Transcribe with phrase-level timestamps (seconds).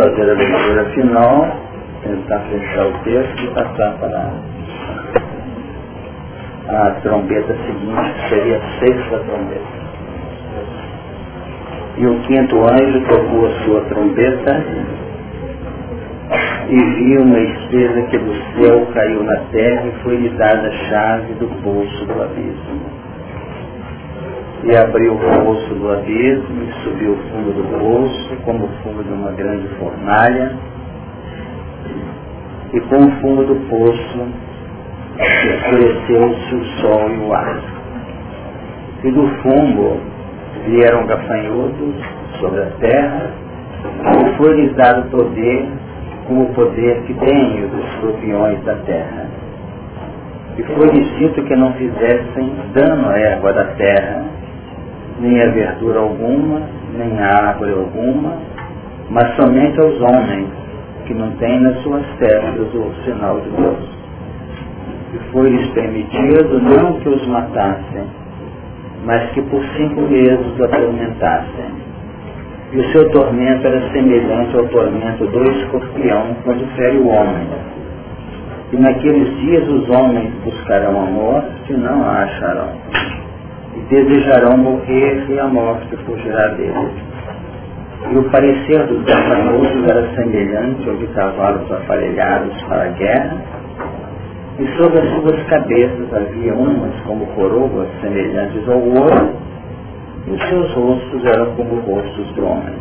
[0.00, 1.46] fazer a leitura final,
[2.02, 4.32] tentar fechar o texto e passar para
[6.68, 9.80] a trombeta seguinte, que seria a sexta trombeta.
[11.98, 14.64] E o quinto anjo tocou a sua trombeta
[16.70, 21.34] e viu uma estrela que do céu caiu na terra e foi-lhe dada a chave
[21.34, 22.99] do poço do abismo.
[24.62, 29.02] E abriu o poço do abismo e subiu o fundo do poço como o fundo
[29.02, 30.54] de uma grande fornalha
[32.72, 34.28] e com o fundo do poço
[35.18, 37.60] escureceu-se o sol e o ar.
[39.02, 40.00] E do fundo
[40.66, 41.94] vieram gafanhotos
[42.38, 43.30] sobre a terra
[44.24, 45.68] e foi-lhes dado poder
[46.28, 49.26] com o poder que tem os escorpiões da terra.
[50.56, 54.24] E foi-lhes dito que não fizessem dano à erva da terra,
[55.20, 56.62] nem a verdura alguma,
[56.96, 58.38] nem a árvore alguma,
[59.10, 60.48] mas somente aos homens
[61.06, 64.00] que não têm nas suas testas o sinal de Deus.
[65.14, 68.04] E foi-lhes permitido não que os matassem,
[69.04, 71.90] mas que por cinco meses os atormentassem
[72.72, 77.48] e o seu tormento era semelhante ao tormento do escorpião quando fere o homem.
[78.72, 82.70] E naqueles dias os homens buscarão a morte e não a acharão.
[83.74, 86.92] E desejarão morrer e a morte fugirá deles.
[88.12, 93.36] E o parecer dos gafanhotos era semelhante ao de cavalos aparelhados para a guerra,
[94.58, 99.30] e sobre as suas cabeças havia umas como coroas semelhantes ao ouro,
[100.26, 102.80] e os seus rostos eram como rostos de homens.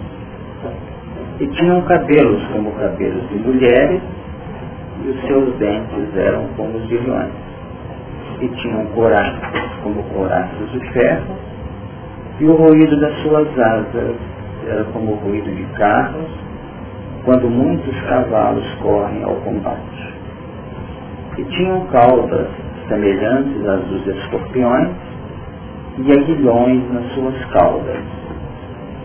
[1.39, 4.01] E tinham cabelos como cabelos de mulheres,
[5.05, 7.48] e os seus dentes eram como os de leões.
[8.41, 9.39] E tinham coraças
[9.83, 11.35] como coraças de ferro,
[12.39, 14.15] e o ruído das suas asas
[14.67, 16.29] era como o ruído de carros,
[17.25, 20.13] quando muitos cavalos correm ao combate.
[21.37, 22.47] E tinham caudas
[22.87, 24.89] semelhantes às dos escorpiões,
[25.97, 27.99] e aguilhões nas suas caudas.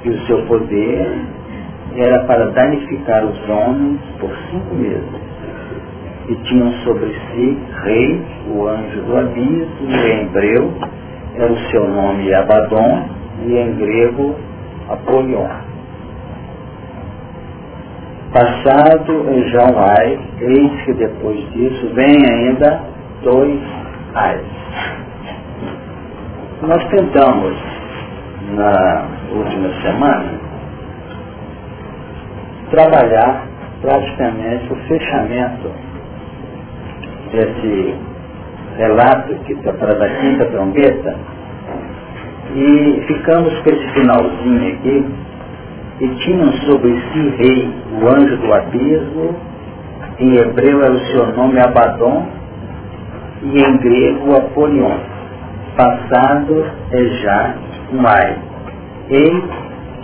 [0.05, 1.19] E o seu poder
[1.97, 5.24] era para danificar os homens por cinco meses.
[6.29, 10.73] E tinham sobre si rei, o anjo do abismo, e em hebreu
[11.37, 13.09] era o seu nome Abaddon,
[13.47, 14.35] e em grego
[14.89, 15.49] Apolion.
[18.33, 22.81] Passado em João Ai, eis que depois disso vem ainda
[23.23, 23.61] dois
[24.15, 24.47] ais.
[26.63, 27.57] Nós tentamos,
[28.57, 30.33] na última semana,
[32.71, 33.47] trabalhar
[33.83, 35.84] praticamente o fechamento
[37.35, 37.95] desse
[38.77, 41.17] relato que está para da quinta trombeta.
[42.55, 45.07] E ficamos com esse finalzinho aqui.
[46.01, 49.37] E tinham sobre si rei o anjo do abismo,
[50.19, 52.27] em hebreu era o seu nome Abaddon.
[53.43, 55.15] E em grego Apolion
[55.77, 57.55] passado é já
[57.93, 58.39] um ai.
[59.11, 59.45] Eis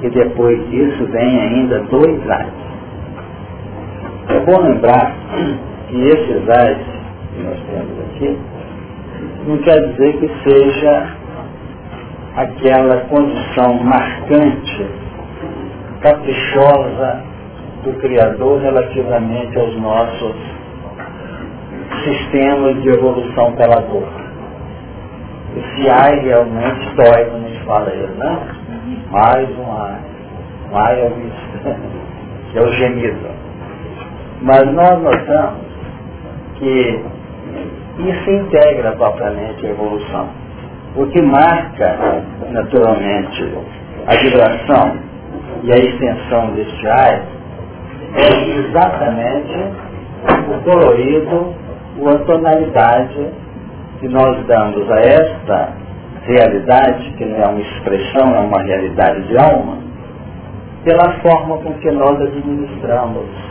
[0.01, 2.53] que depois disso vem ainda dois ais.
[4.29, 5.13] É bom lembrar
[5.89, 6.79] que esses ais
[7.41, 8.39] que nós temos aqui
[9.47, 11.17] não quer dizer que seja
[12.37, 14.87] aquela condição marcante,
[16.01, 17.23] caprichosa
[17.85, 20.37] do Criador relativamente aos nossos
[22.05, 24.21] sistemas de evolução pela dor
[25.57, 28.39] esse ai realmente dói quando a gente fala isso, né?
[29.11, 29.99] Mais um ai.
[30.71, 33.29] Um ai é o que é o gemido.
[34.43, 35.67] Mas nós notamos
[36.55, 37.05] que
[37.99, 40.29] isso integra propriamente a evolução.
[40.97, 43.55] O que marca, naturalmente,
[44.07, 44.97] a vibração
[45.63, 47.23] e a extensão deste ai
[48.15, 49.91] é exatamente
[50.49, 51.55] o colorido,
[52.07, 53.29] a tonalidade
[54.01, 55.73] que nós damos a esta
[56.25, 59.79] realidade, que não é uma expressão, é uma realidade de alma,
[60.85, 63.50] pela forma com que nós administramos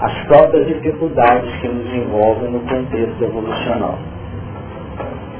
[0.00, 3.98] as próprias dificuldades que nos envolvem no contexto evolucional.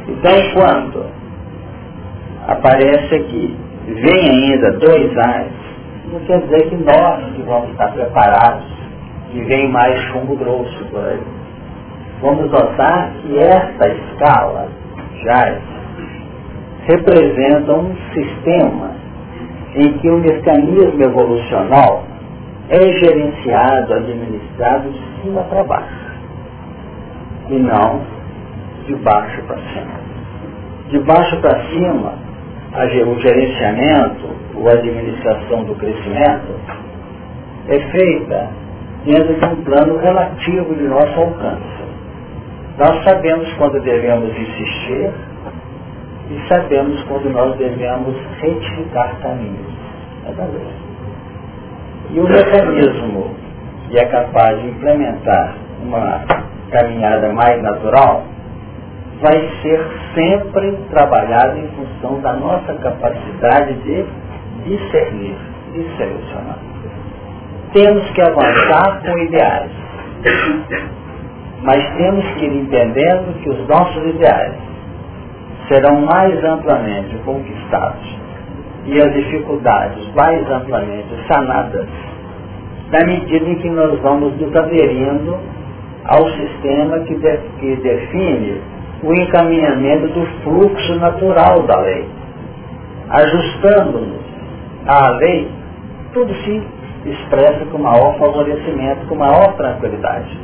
[0.09, 1.07] Então, quando
[2.47, 3.57] aparece aqui,
[3.87, 5.53] vem ainda dois ais,
[6.13, 8.67] não quer dizer que nós que vamos estar preparados
[9.33, 11.21] e vem mais chumbo grosso por aí
[12.21, 14.69] vamos notar que esta escala
[15.23, 15.59] já
[16.87, 18.91] representa um sistema
[19.75, 22.05] em que o mecanismo evolucional
[22.71, 26.09] é gerenciado, administrado de cima para baixo
[27.49, 28.03] e não
[28.87, 29.99] de baixo para cima.
[30.89, 32.29] De baixo para cima
[33.07, 36.55] o gerenciamento, ou administração do crescimento,
[37.69, 38.51] é feita
[39.05, 41.79] dentro de um plano relativo de nosso alcance.
[42.79, 45.11] Nós sabemos quando devemos insistir
[46.31, 49.73] e sabemos quando nós devemos retificar caminhos.
[50.27, 50.88] É
[52.11, 53.35] E o mecanismo
[53.89, 56.25] que é capaz de implementar uma
[56.71, 58.25] caminhada mais natural
[59.21, 59.85] vai ser
[60.15, 64.07] sempre trabalhado em função da nossa capacidade de
[64.65, 65.37] discernir
[65.75, 66.59] e selecionar.
[67.73, 69.71] Temos que avançar com ideais,
[71.63, 74.55] mas temos que ir entendendo que os nossos ideais
[75.69, 78.28] serão mais amplamente conquistados
[78.87, 81.87] e as dificuldades mais amplamente sanadas
[82.91, 85.37] na medida em que nós vamos nos aderindo
[86.07, 88.63] ao sistema que, de, que define
[89.03, 92.09] o encaminhamento do fluxo natural da lei.
[93.11, 94.21] Ajustando-nos
[94.87, 95.49] à lei,
[96.13, 96.63] tudo se
[97.05, 100.37] expressa com maior favorecimento, com maior tranquilidade.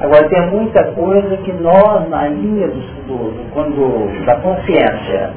[0.00, 5.32] Agora tem muita coisa que nós, na linha do, do, da consciência,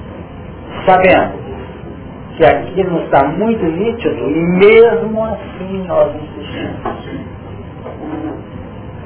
[0.87, 1.45] sabemos
[2.37, 6.75] que aquilo está muito nítido e mesmo assim nós insistimos.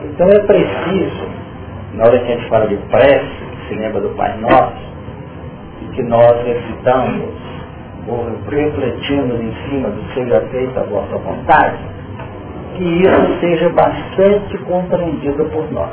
[0.04, 1.28] Então é preciso,
[1.94, 4.90] na hora que a gente fala de prece, que se lembra do Pai Nosso,
[5.94, 7.34] que nós recitamos
[8.08, 11.78] ou refletimos em cima do seja feita a vossa vontade,
[12.76, 15.92] que isso seja bastante compreendido por nós.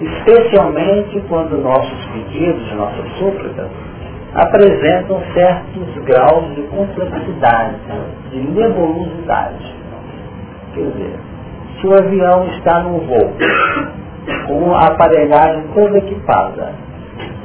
[0.00, 3.68] Especialmente quando nossos pedidos, nossas súplicas,
[4.34, 7.76] apresentam certos graus de complexidade,
[8.30, 9.74] de nebulosidade.
[10.74, 11.18] Quer dizer,
[11.80, 13.32] se o avião está num voo,
[14.46, 16.72] com a aparelhagem toda equipada,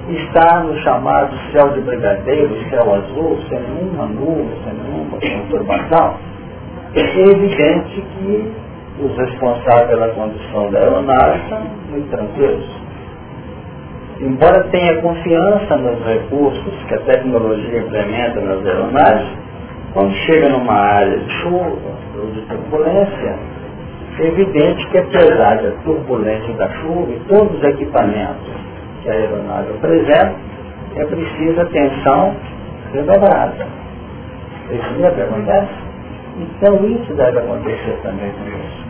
[0.07, 6.13] está no chamado céu de brigadeiro, céu azul, sem nenhuma nuvem, sem nenhuma conturbação,
[6.93, 8.53] é evidente que
[8.99, 12.84] os responsáveis pela condução da aeronave estão muito tranquilos
[14.19, 19.27] embora tenha confiança nos recursos que a tecnologia implementa nas aeronaves,
[19.93, 23.35] quando chega numa área de chuva ou de turbulência,
[24.19, 28.53] é evidente que apesar da turbulência da chuva e todos os equipamentos
[29.03, 30.35] que a aeronave apresenta,
[30.95, 32.35] é preciso atenção
[32.93, 33.67] redobrada.
[34.71, 35.67] Isso deve acontecer?
[36.37, 38.85] Então isso deve acontecer também com isso.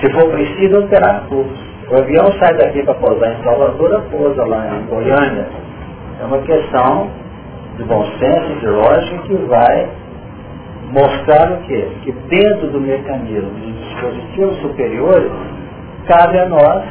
[0.00, 1.69] Se for preciso, terá curso.
[1.90, 5.46] O avião sai daqui para pousar em Salvador, pousa lá em Goiânia.
[6.20, 7.10] É uma questão
[7.76, 9.88] de bom senso, de lógica, que vai
[10.92, 11.88] mostrar o quê?
[12.02, 15.32] Que dentro do mecanismo de dispositivos superiores,
[16.06, 16.84] cabe a nós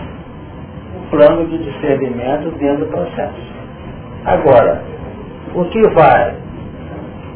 [0.97, 3.41] o plano de discernimento dentro do processo.
[4.25, 4.81] Agora,
[5.55, 6.35] o que vai,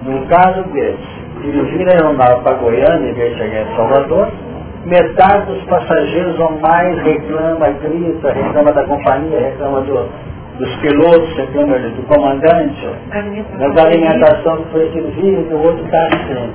[0.04, 4.31] no caso desse, dirigir a aeronave para Goiânia em vez de chegar em Salvador,
[4.85, 10.09] metade dos passageiros ou mais reclama, grita, reclama da companhia, reclama do,
[10.57, 12.88] dos pilotos, reclama do comandante,
[13.75, 16.53] da alimentação que foi servida, o outro está assim.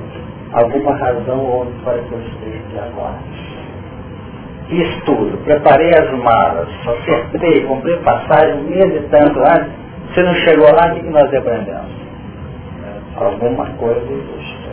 [0.51, 3.17] Alguma razão ou outra para que eu esteja agora.
[4.67, 9.71] Fiz tudo, preparei as malas, acertei, comprei passagem um e tanto antes.
[10.09, 11.99] Você não chegou lá, o que nós aprendemos?
[13.15, 14.69] Alguma coisa existe.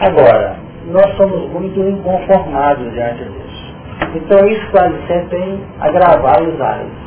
[0.00, 0.56] Agora,
[0.88, 3.74] nós somos muito inconformados diante disso.
[4.14, 7.00] Então isso quase sempre tem agravar os ares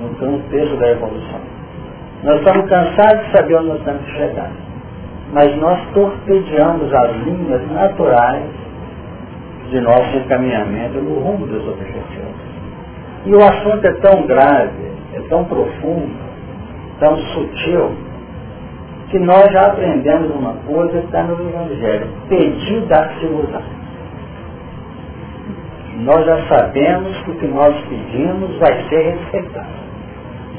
[0.00, 1.40] no peso da evolução.
[2.24, 4.50] Nós estamos cansados de saber onde nós temos que chegar.
[5.32, 8.50] Mas nós torpedeamos as linhas naturais
[9.70, 12.52] de nosso encaminhamento no rumo dos objetivos.
[13.24, 16.12] E o assunto é tão grave, é tão profundo,
[17.00, 17.92] tão sutil,
[19.12, 22.08] que nós já aprendemos uma coisa que está no Evangelho.
[22.30, 23.62] Pedir dá-se usar.
[25.98, 29.68] Nós já sabemos que o que nós pedimos vai ser respeitado.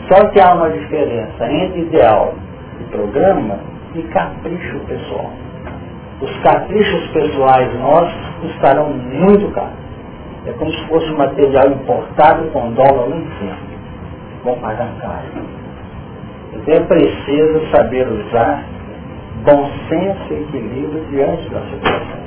[0.08, 2.36] Só que há uma diferença entre ideal
[2.80, 3.58] e programa
[3.96, 5.32] e capricho pessoal.
[6.22, 9.74] Os caprichos pessoais nossos custarão muito caro.
[10.46, 13.58] É como se fosse um material importado com dólar lá em cima.
[14.44, 15.53] Vão pagar caro.
[16.66, 18.64] É preciso saber usar
[19.44, 22.24] bom senso e equilíbrio diante da situação.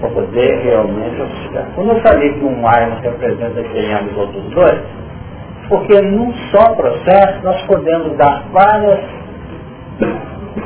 [0.00, 1.66] Para poder realmente auxiliar.
[1.74, 4.80] Quando eu falei que um ar representa quem ama os outros dois,
[5.68, 9.00] porque num só processo nós podemos dar várias,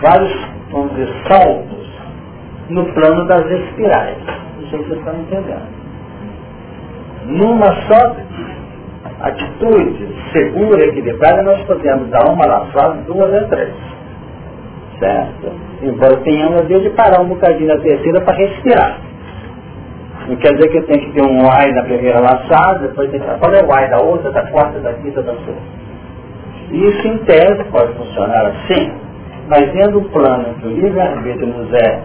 [0.00, 0.32] vários,
[0.70, 1.88] vamos dizer, saltos
[2.68, 4.18] no plano das espirais.
[4.60, 5.78] Não sei se vocês estão entendendo.
[7.26, 8.16] Numa só
[9.20, 13.74] atitude, segura, equilibrada, nós podemos dar uma laçada, duas a três.
[14.98, 15.52] Certo?
[15.82, 18.98] Embora tenhamos de parar um bocadinho na terceira para respirar.
[20.28, 23.26] Não quer dizer que tem que ter um Y na primeira laçada, depois tem que
[23.26, 25.78] qual é o Y da outra, da quarta, da quinta, da sexta.
[26.70, 28.92] Isso em tese pode funcionar assim,
[29.48, 32.02] mas dentro do plano que o livre-arbítrio nos é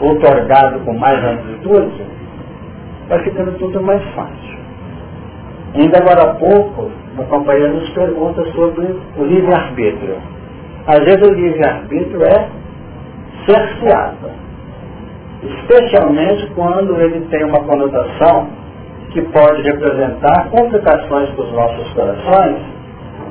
[0.00, 2.02] otorgado com mais amplitude,
[3.08, 4.51] vai ficando tudo mais fácil.
[5.74, 10.16] Ainda agora há pouco, uma companheira nos pergunta sobre o livre-arbítrio.
[10.86, 12.48] Às vezes o livre-arbítrio é
[13.46, 14.30] cerceado,
[15.42, 18.48] especialmente quando ele tem uma conotação
[19.10, 22.56] que pode representar complicações para os nossos corações,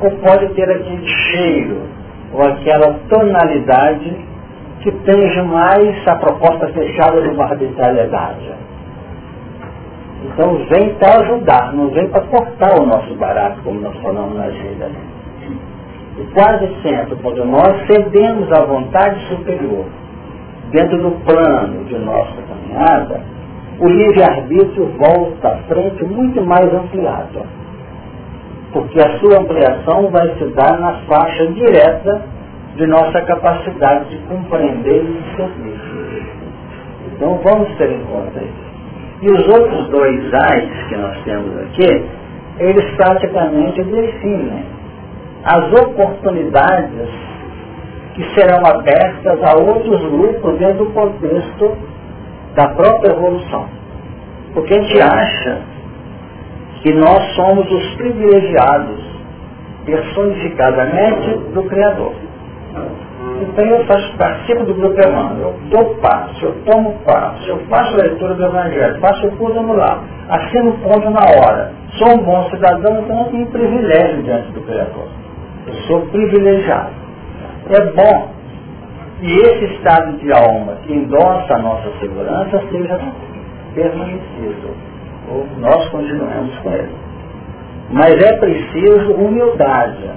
[0.01, 1.81] ou pode ter aquele cheiro,
[2.33, 4.15] ou aquela tonalidade
[4.81, 8.60] que tenha mais a proposta fechada de uma arbitrariedade.
[10.23, 14.43] Então vem para ajudar, não vem para cortar o nosso barato, como nós falamos na
[14.43, 14.89] agenda.
[16.17, 19.85] E quase sempre, quando nós cedemos à vontade superior,
[20.71, 23.21] dentro do plano de nossa caminhada,
[23.79, 27.41] o livre-arbítrio volta à frente muito mais ampliado.
[28.71, 32.21] Porque a sua ampliação vai se dar na faixa direta
[32.75, 35.81] de nossa capacidade de compreender e servir.
[37.11, 38.70] Então vamos ter em conta isso.
[39.21, 42.05] E os outros dois ais que nós temos aqui,
[42.59, 44.65] eles praticamente definem
[45.43, 47.09] as oportunidades
[48.15, 51.77] que serão abertas a outros grupos dentro do contexto
[52.55, 53.67] da própria evolução.
[54.53, 55.61] Porque a gente acha
[56.81, 59.11] que nós somos os privilegiados
[59.85, 62.13] personificadamente do Criador.
[63.41, 67.95] Então eu faço, participo do grupo Emmanuel, eu dou passo, eu tomo passo, eu faço
[67.95, 71.71] a leitura do Evangelho, faço o curso anular, assino ponto na hora.
[71.97, 75.07] Sou um bom cidadão, então eu tenho privilégio diante do Criador.
[75.67, 76.91] Eu sou privilegiado.
[77.69, 78.29] É bom
[79.19, 82.99] que esse estado de alma que endossa a nossa segurança seja
[83.73, 84.75] permanecido.
[85.31, 86.95] Ou nós continuemos com ele.
[87.89, 90.09] Mas é preciso humildade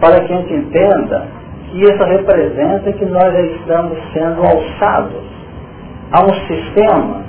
[0.00, 1.37] para que a gente entenda
[1.70, 5.22] que isso representa que nós estamos sendo alçados
[6.12, 7.22] a um sistema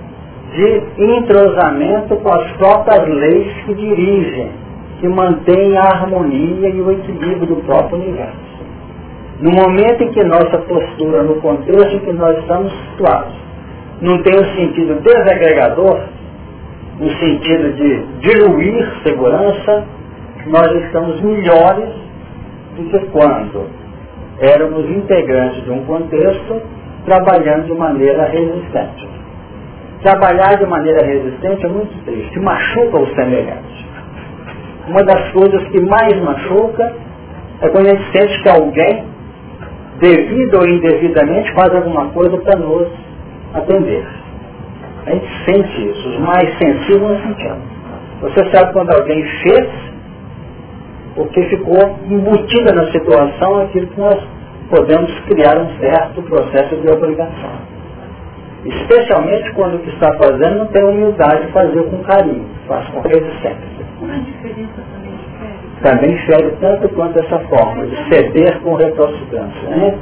[0.53, 4.51] de entrosamento com as próprias leis que dirigem,
[4.99, 8.49] que mantêm a harmonia e o equilíbrio do próprio universo.
[9.41, 13.33] No momento em que nossa postura, no contexto em que nós estamos situados,
[14.01, 15.99] não tem o sentido desagregador,
[16.99, 19.85] no sentido de diluir segurança,
[20.47, 21.89] nós estamos melhores
[22.75, 23.78] do que quando
[24.41, 26.61] éramos integrantes de um contexto
[27.05, 29.07] trabalhando de maneira resistente.
[30.01, 33.85] Trabalhar de maneira resistente é muito triste, machuca o semelhante.
[34.87, 36.93] Uma das coisas que mais machuca
[37.61, 39.03] é quando a gente sente que alguém,
[39.99, 42.87] devido ou indevidamente, faz alguma coisa para nos
[43.53, 44.05] atender.
[45.05, 47.79] A gente sente isso, os mais sensíveis não sentimos.
[48.21, 49.88] Você sabe quando alguém fez
[51.19, 54.17] porque ficou embutida na situação aquilo que nós
[54.69, 57.51] podemos criar um certo processo de obrigação.
[58.63, 63.01] Especialmente quando o que está fazendo não tem humildade de fazer com carinho, faz com
[63.01, 63.59] resistência.
[65.83, 69.69] Também fere tanto quanto essa forma de ceder com recalcitrância.
[69.69, 69.97] Né?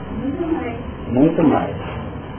[1.07, 1.73] Muito mais.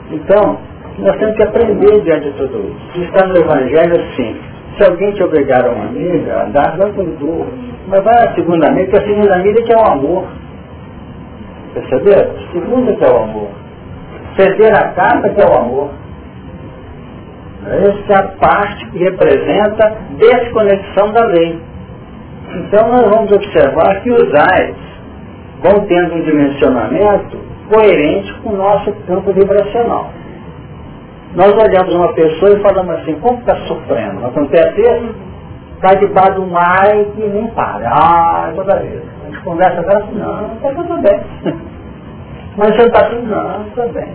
[0.09, 0.57] Então,
[0.99, 3.01] nós temos que aprender diante de tudo isso.
[3.01, 4.37] Está no Evangelho, sim.
[4.79, 8.71] Se alguém te obrigar a uma amiga, andar, vai com duro mas vai a segunda
[8.71, 10.27] milha, porque a segunda milha que é o amor.
[11.73, 12.35] Perceberam?
[12.51, 13.49] Segunda que é o amor.
[14.37, 15.89] Ceder a casa que é o amor.
[17.65, 21.59] Essa é a parte que representa desconexão da lei.
[22.55, 24.75] Então nós vamos observar que os AIS
[25.63, 27.37] vão tendo um dimensionamento
[27.71, 30.11] coerente com o nosso campo vibracional.
[31.35, 34.25] Nós olhamos uma pessoa e falamos assim, como está sofrendo?
[34.25, 35.29] Acontece isso?
[35.81, 37.89] vai debaixo de um ai que nem para.
[37.89, 39.01] Ah, toda vez.
[39.23, 41.19] A gente conversa com assim, não, está tudo bem.
[42.57, 44.09] Mas você está assim, não, está bem.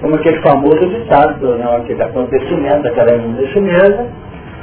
[0.00, 4.06] Como aquele famoso ditado, né, aquele acontecimento, daquela imunda chinesa,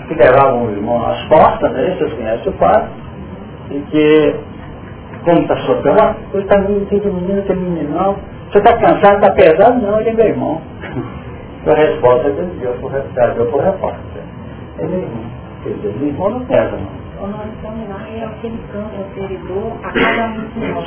[0.08, 2.90] que levavam o irmão nas costas, né, vocês conhecem o fato,
[3.72, 4.36] e que,
[5.24, 8.16] como está sofrendo, ele está menino, tem menino, tem menino, não.
[8.52, 9.82] Você está cansado, está pesado?
[9.82, 10.62] Não, ele é meu irmão.
[11.66, 14.24] A resposta que ele deu por repórter.
[14.80, 15.24] Ele é meu irmão.
[15.64, 17.00] Quer dizer, o irmão não pesa, não.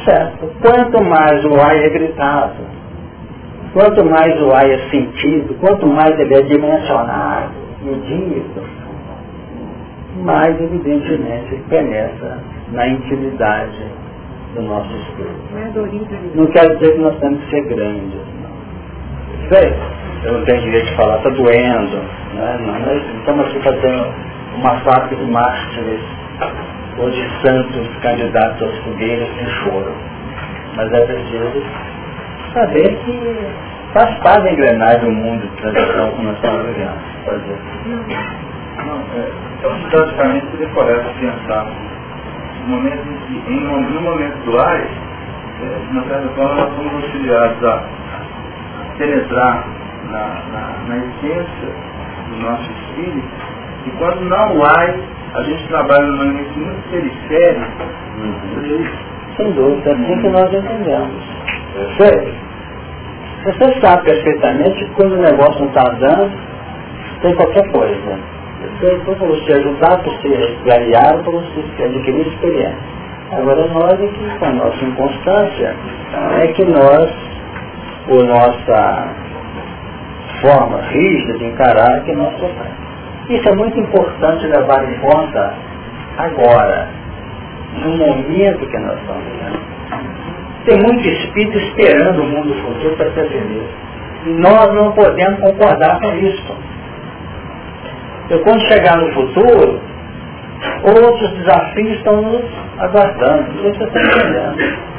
[0.05, 0.51] Certo.
[0.63, 2.63] Quanto mais o ai é gritado,
[3.75, 7.53] quanto mais o ai é sentido, quanto mais ele é dimensionado,
[7.83, 8.63] medido,
[10.25, 12.39] mas evidentemente penetra
[12.73, 13.85] na intimidade
[14.55, 15.37] do nosso espírito.
[16.35, 19.49] Não quero dizer que nós temos que ser grandes, não.
[19.51, 19.75] Sei,
[20.25, 21.97] eu não tenho direito de falar, está doendo,
[22.35, 22.59] né?
[22.65, 24.15] nós estamos aqui fazendo
[24.57, 26.01] uma fábrica de mártires
[26.99, 29.93] ou de santos candidatos às fogueiras sem choro.
[30.77, 31.63] Mas é preciso
[32.55, 33.47] saber que
[33.93, 37.13] faz parte da engrenagem do mundo de transição que nós estamos vivendo.
[38.87, 41.67] Não, é, então, praticamente, seria correto pensar
[42.63, 44.89] no momento em que, no momento atuais,
[45.63, 47.83] é, de certa forma, nós somos auxiliados a
[48.99, 49.82] penetrar
[50.13, 51.69] na, na, na essência
[52.29, 53.29] do nosso espírito,
[53.87, 54.95] e quando não há,
[55.35, 57.85] a gente trabalha numa mente muito periférica.
[58.19, 58.87] Uhum.
[59.37, 61.23] Sem dúvida, é assim que nós entendemos.
[61.75, 62.35] Você,
[63.45, 66.31] você sabe perfeitamente que quando o negócio não está dando,
[67.23, 68.19] tem qualquer coisa.
[68.79, 72.79] Você, para você ajudar, para você ganhar, para você adquirir experiência.
[73.33, 73.99] Agora nós
[74.39, 75.75] com a nossa inconstância,
[76.43, 77.11] é que nós,
[78.07, 79.22] por nossa
[80.43, 82.83] forma rígida de encarar, que nós sofremos.
[83.31, 85.55] Isso é muito importante levar em conta
[86.19, 86.89] agora,
[87.83, 89.73] no momento que nós estamos vivendo.
[90.67, 93.69] Tem muito espírito esperando o mundo futuro para ser feliz.
[94.27, 96.55] E nós não podemos concordar com isso.
[98.31, 99.81] E quando chegar no futuro,
[100.85, 102.45] outros desafios estão nos
[102.79, 103.63] aguardando.
[103.63, 104.93] Você está entendendo.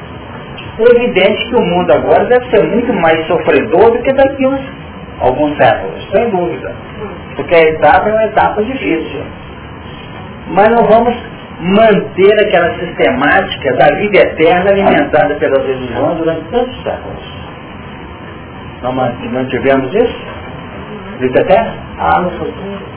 [0.80, 4.62] É evidente que o mundo agora deve ser muito mais sofredor do que daqui uns,
[5.20, 6.76] alguns séculos, sem dúvida.
[7.36, 9.24] Porque a etapa é uma etapa difícil.
[10.48, 11.16] Mas não vamos
[11.60, 17.44] manter aquela sistemática da vida eterna alimentada pelas religiões durante tantos séculos.
[18.82, 20.26] Não mantivemos isso?
[21.20, 21.74] Vida eterna?
[22.00, 22.94] Ah, no futuro.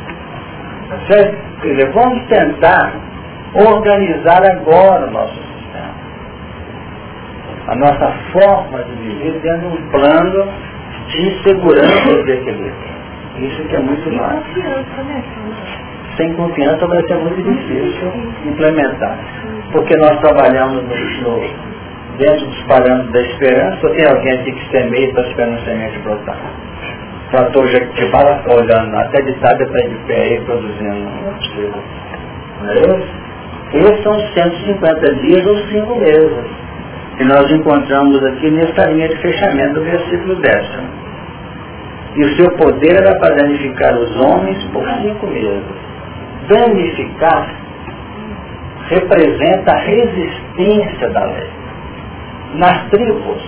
[1.06, 2.92] Quer dizer, vamos tentar
[3.54, 5.94] organizar agora o nosso sistema.
[7.68, 10.52] A nossa forma de viver dentro de um plano
[11.16, 12.96] de segurança e de equilíbrio.
[13.38, 14.42] Isso que é muito mais.
[16.16, 18.12] Sem confiança vai ser muito difícil
[18.46, 19.18] implementar.
[19.72, 21.40] Porque nós trabalhamos no,
[22.16, 26.36] dentro dos parâmetros da esperança, tem alguém aqui que semeia e está esperando semente brotar?
[27.30, 31.10] Trator Jequitibá está olhando, até de tarde está de pé aí produzindo.
[32.62, 33.26] Não é isso?
[33.74, 36.44] Esses são 150 dias ou 5 meses
[37.18, 40.95] que nós encontramos aqui nessa linha de fechamento do versículo décimo.
[42.16, 45.62] E o seu poder era para danificar os homens por cinco meses.
[46.48, 47.46] Danificar
[48.88, 51.50] representa a resistência da lei.
[52.54, 53.42] Nas tribos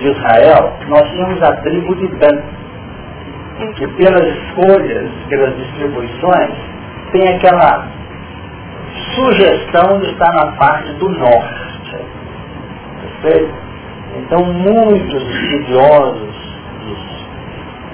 [0.00, 2.42] de Israel, nós tínhamos a tribo de Dan,
[3.76, 6.50] que pelas escolhas, pelas distribuições,
[7.12, 7.86] tem aquela
[9.14, 11.96] sugestão de estar na parte do norte.
[13.22, 13.54] Perfeito?
[14.16, 16.33] Então muitos estudiosos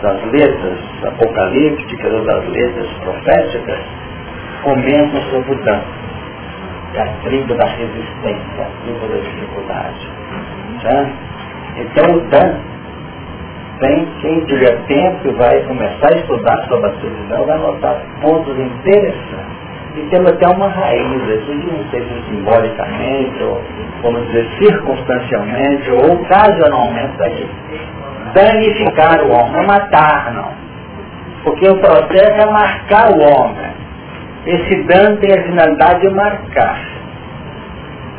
[0.03, 3.79] das letras apocalípticas ou das letras proféticas
[4.63, 5.81] comentam sobre o Dan,
[6.95, 10.09] é a tribo da resistência, a tribo da dificuldade.
[10.83, 11.07] Tá?
[11.77, 12.71] Então o Dan
[13.81, 18.59] tem, quem tiver tempo e vai começar a estudar sobre a televisão, vai notar pontos
[18.59, 19.61] interessantes.
[19.97, 23.61] E temos até uma raiz aqui, não sei se simbolicamente, ou
[24.03, 27.17] vamos dizer circunstancialmente, ou ocasionalmente
[28.35, 30.49] danificar o homem, não matar, não.
[31.45, 33.71] Porque o processo é marcar o homem.
[34.47, 36.79] Esse dano tem a finalidade de marcar.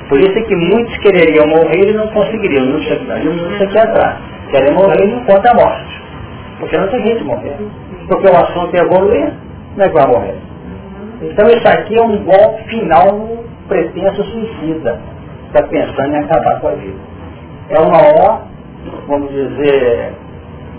[0.10, 4.17] Por isso é que muitos quereriam morrer e não conseguiriam, não se, não se atrás.
[4.52, 6.02] Querem morrer e não conta a morte.
[6.60, 7.56] Porque não tem jeito de morrer.
[8.08, 9.34] Porque o assunto é evoluir,
[9.78, 10.36] não é que vai morrer.
[11.21, 15.00] Então isso aqui é um golpe final no pretenso suicida.
[15.47, 17.00] Está pensando em acabar com a vida.
[17.69, 18.51] É uma hora
[19.08, 20.13] vamos dizer,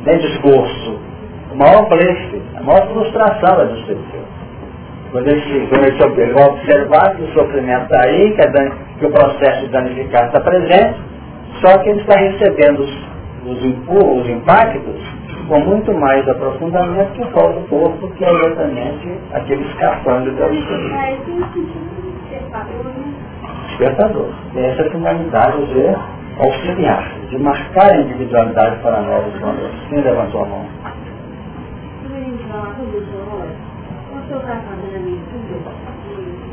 [0.05, 0.99] nem discurso,
[1.53, 4.23] o maior blefe, a maior frustração da justiça.
[5.11, 5.85] Quando ele, quando
[6.19, 10.27] ele vai observar que o sofrimento está aí, que, é que, o processo de danificar
[10.27, 11.01] está presente,
[11.61, 12.91] só que ele está recebendo os,
[13.45, 19.63] os, os impactos com muito mais aprofundamento que fora do corpo, que é exatamente aquele
[19.69, 20.73] escapando da luta.
[20.73, 21.17] É,
[23.69, 24.29] Despertador.
[24.55, 25.97] Essa é a finalidade de
[26.39, 29.77] auxiliar, de marcar a individualidade para novos valores.
[29.89, 30.67] Quem levantou a mão?
[34.33, 35.61] Senhor está fazendo a leitura,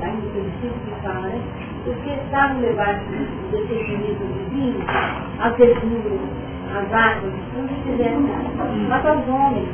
[0.03, 1.41] ainda pelo ciclo que fala, né?
[1.85, 4.79] Porque estavam levados do descendimento divino,
[5.39, 6.19] a tesouro,
[6.75, 8.21] as águas, tudo fizeram
[8.89, 9.69] mas aos homens,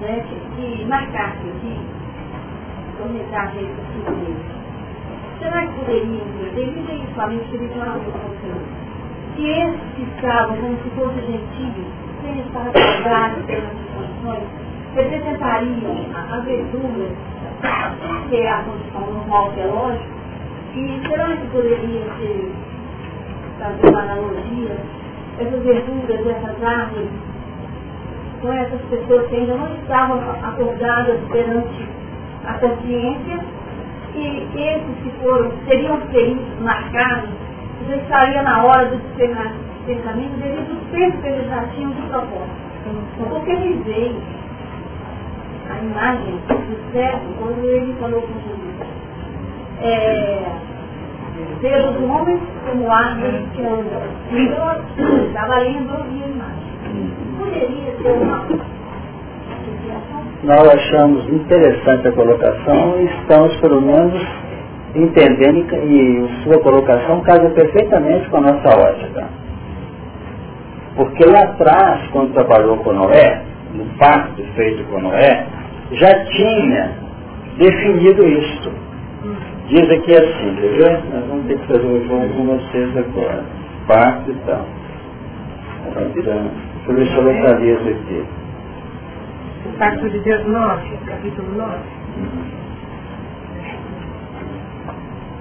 [0.00, 1.78] né, que, que marcassem, que
[2.98, 3.52] comentar a.
[5.38, 8.95] Será que poderia, devido a isso, somente espiritualmente funcionando, se esses
[9.36, 11.86] que estavam como se fossem gentios,
[12.22, 14.48] sem estar acordados pelas condições,
[14.94, 17.08] representariam a verdura,
[18.28, 20.16] que é a condição normal teológica,
[20.74, 22.52] e será que poderia ser,
[23.58, 24.76] fazer uma analogia,
[25.38, 27.10] essas verduras, essas árvores,
[28.40, 31.88] com essas pessoas que ainda não estavam acordadas perante
[32.46, 33.44] a consciência,
[34.14, 37.45] e esses que foram, seriam feridos, marcados,
[37.88, 42.66] já estaria na hora do despensamento devido ao tempo que eles já tinham de propósito.
[43.28, 44.16] Porque ele veio
[45.68, 48.76] a imagem do céu, quando ele falou com Jesus.
[49.82, 50.42] É,
[51.60, 54.02] veio do homem como árvore que anda.
[54.30, 56.66] Então, estava lendo a imagem.
[57.38, 58.46] Poderia ser uma
[60.44, 64.22] nós achamos interessante a colocação e estamos, pelo menos,
[64.96, 69.28] entendendo e sua colocação casa perfeitamente com a nossa ótica.
[70.96, 73.42] Porque lá atrás, quando trabalhou com Noé,
[73.74, 75.46] no pacto feito com Noé,
[75.92, 76.92] já tinha
[77.58, 78.72] definido isto.
[79.68, 81.04] Diz aqui assim, quer ver?
[81.12, 83.44] Nós vamos ter que fazer um jogo com vocês agora.
[83.86, 84.64] Pacto e tal.
[86.14, 86.30] Deixa
[86.88, 88.24] eu ver se eu localizo aqui.
[89.66, 92.65] O pacto de Deus 9, capítulo 9.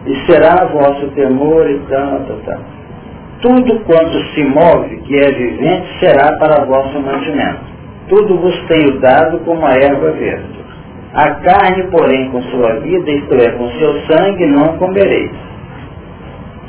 [0.05, 2.59] E será vosso temor e tal, tal, tal.
[3.41, 7.61] Tudo quanto se move, que é vivente, será para vosso mantimento.
[8.07, 10.55] Tudo vos tenho dado como a erva verde.
[11.13, 15.31] A carne, porém, com sua vida, isto é, com seu sangue, não comereis.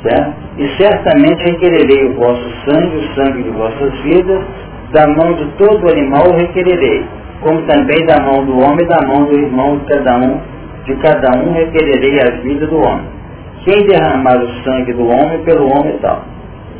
[0.01, 0.33] Certo?
[0.57, 4.43] E certamente requererei o vosso sangue, o sangue de vossas vidas,
[4.91, 7.05] da mão de todo animal requererei,
[7.41, 10.39] como também da mão do homem e da mão do irmão de cada um,
[10.85, 13.05] de cada um requererei a vida do homem.
[13.67, 16.21] Quem derramar o sangue do homem, pelo homem tal.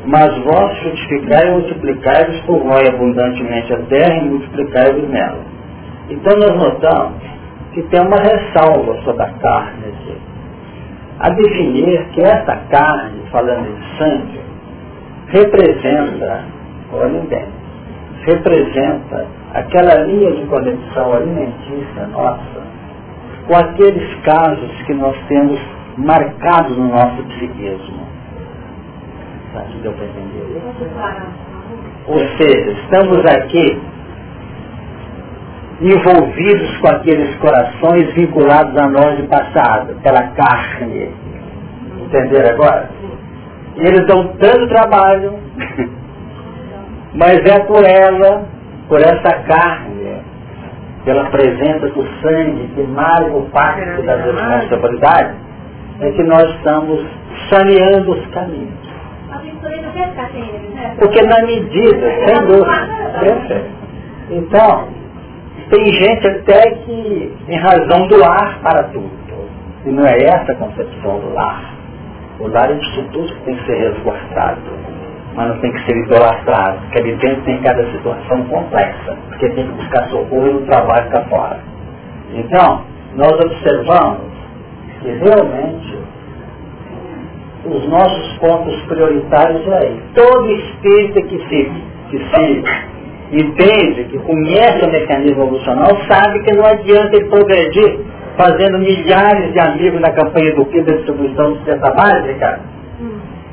[0.05, 5.41] Mas vós frutificai e multiplicai-vos, povoai abundantemente a terra e multiplicai-vos nela.
[6.09, 7.21] Então nós notamos
[7.73, 9.93] que tem uma ressalva sobre a carne.
[11.19, 14.39] A definir que essa carne, falando de sangue,
[15.27, 16.45] representa,
[16.93, 17.47] olhem bem,
[18.21, 22.65] representa aquela linha de conexão alimentícia nossa
[23.45, 25.59] com aqueles casos que nós temos
[25.97, 28.07] marcados no nosso psiquismo.
[29.81, 30.61] Deu para entender?
[32.07, 33.81] Ou seja, estamos aqui
[35.81, 41.11] envolvidos com aqueles corações vinculados a nós de passado, pela carne.
[42.01, 42.89] Entenderam agora?
[43.75, 45.39] E eles dão tanto trabalho,
[47.13, 48.45] mas é por ela
[48.87, 50.21] por essa carne,
[51.03, 55.35] pela presença do sangue que marca o pacto da responsabilidade,
[55.99, 57.05] é que nós estamos
[57.49, 58.87] saneando os caminhos.
[60.99, 63.65] Porque na medida, sem dúvida,
[64.29, 64.87] então,
[65.69, 69.11] tem gente até que, em razão do lar para tudo,
[69.85, 71.73] e não é essa a concepção do lar.
[72.39, 74.61] O lar é um instituto que tem que ser resguardado
[75.37, 79.67] mas não tem que ser idolatrado, porque ali dentro tem cada situação complexa, porque tem
[79.67, 81.59] que buscar socorro no trabalho cá fora.
[82.33, 82.81] Então,
[83.15, 84.36] nós observamos
[85.01, 85.97] que realmente
[87.65, 90.01] os nossos pontos prioritários é aí.
[90.15, 91.71] Todo espírito que se,
[92.09, 92.63] que se
[93.31, 97.99] entende, que conhece o mecanismo evolucional, sabe que não adianta ele progredir
[98.37, 102.59] fazendo milhares de amigos na campanha do que da distribuição de cesta básica,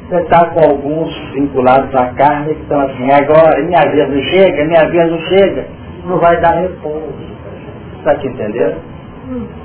[0.08, 4.64] você está com alguns vinculados à carne que estão assim, agora minha vida não chega,
[4.66, 5.66] minha vida não chega,
[6.04, 7.14] não vai dar repouso.
[7.98, 8.76] Está aqui entendendo?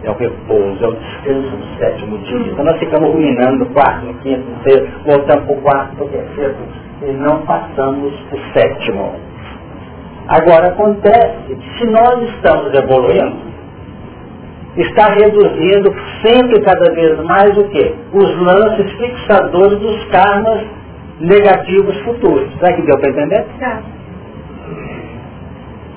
[0.04, 2.52] É o repouso, é o descanso do sétimo dia.
[2.52, 6.06] Então nós ficamos ruminando no quarto, no quinto, no sexto, voltamos para o quarto, para
[6.06, 6.56] o terceiro,
[7.02, 9.16] e não passamos o sétimo.
[10.28, 13.50] Agora acontece que se nós estamos evoluindo,
[14.78, 15.94] está reduzindo
[16.24, 17.96] sempre cada vez mais o quê?
[18.14, 20.66] Os lances fixadores dos karmas
[21.20, 22.48] negativos futuros.
[22.60, 23.46] Será que deu para entender?
[23.60, 23.82] Tá.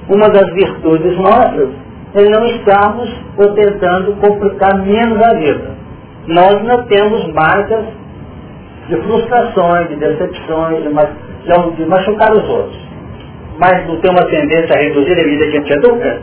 [0.08, 1.68] Uma das virtudes nossas
[2.14, 3.10] é não estarmos
[3.54, 5.70] tentando complicar menos a vida.
[6.26, 7.84] Nós não temos marcas
[8.88, 12.80] de frustrações, de decepções, de, machucar os outros.
[13.58, 16.22] Mas não tem uma tendência a reduzir a vida que a gente educa?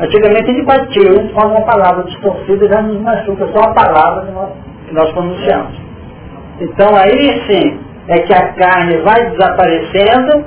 [0.00, 4.50] Antigamente ele batia com uma palavra distorcida já nos machuca, só a palavra que nós,
[4.86, 5.74] que nós pronunciamos.
[6.60, 10.44] Então aí sim é que a carne vai desaparecendo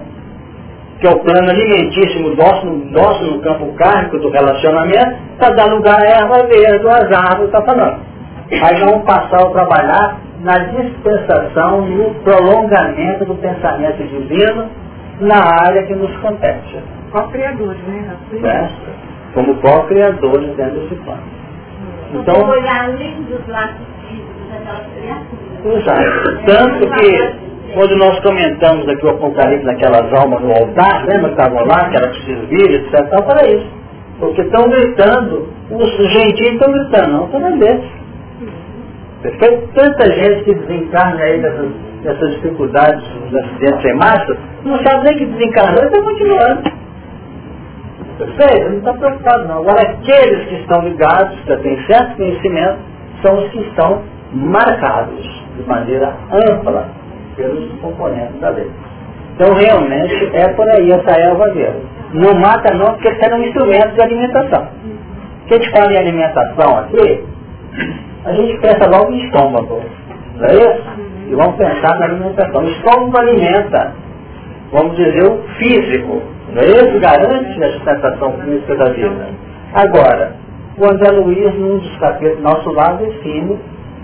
[1.01, 5.99] que é o plano alimentíssimo nosso, nosso no campo kármico do relacionamento, para dar lugar
[5.99, 7.99] à erva verde, às árvores, está falando.
[8.51, 14.69] Aí vamos passar a trabalhar na dispensação no prolongamento do pensamento divino
[15.21, 16.79] na área que nos compete.
[17.11, 18.15] Co-criadores, né?
[18.39, 18.73] Certo?
[19.33, 21.23] Como co-criadores dentro desse plano.
[22.13, 23.75] Então, olhar além dos lados
[24.07, 25.79] físicos daquela criatura.
[25.79, 26.45] Exato.
[26.45, 27.40] Tanto que
[27.73, 31.99] quando nós comentamos aqui o Apocalipse naquelas almas no altar, lembra que estavam lá, que
[31.99, 32.99] preciso vir, etc.
[33.05, 33.67] Então, para isso.
[34.19, 37.89] Porque estão gritando, os gentios estão gritando, não para deles.
[39.21, 39.69] Perfeito?
[39.73, 41.71] Tanta gente que desencarna aí dessas,
[42.03, 46.63] dessas dificuldades dos acidentes sem massa, não sabe nem que desencarnou e está continuando.
[48.17, 48.69] Perfeito?
[48.69, 49.57] Não está preocupado não.
[49.59, 52.79] Agora aqueles que estão ligados, que têm certo conhecimento,
[53.23, 54.01] são os que estão
[54.33, 57.00] marcados de maneira ampla
[57.41, 58.69] pelos componentes da lei.
[59.35, 61.81] Então realmente é por aí essa erva verde.
[62.13, 64.67] Não mata não, porque será um instrumento de alimentação.
[65.47, 67.23] Se a gente fala em alimentação aqui,
[68.25, 69.81] a gente pensa logo em estômago.
[70.37, 70.83] Não é isso?
[71.27, 72.61] E vamos pensar na alimentação.
[72.61, 73.93] O estômago alimenta,
[74.71, 76.21] vamos dizer, o físico.
[76.53, 76.99] Não é isso?
[76.99, 79.27] Garante a sustentação física da vida.
[79.73, 80.33] Agora,
[80.77, 83.57] o André Luiz, num dos capítulos nosso lado, define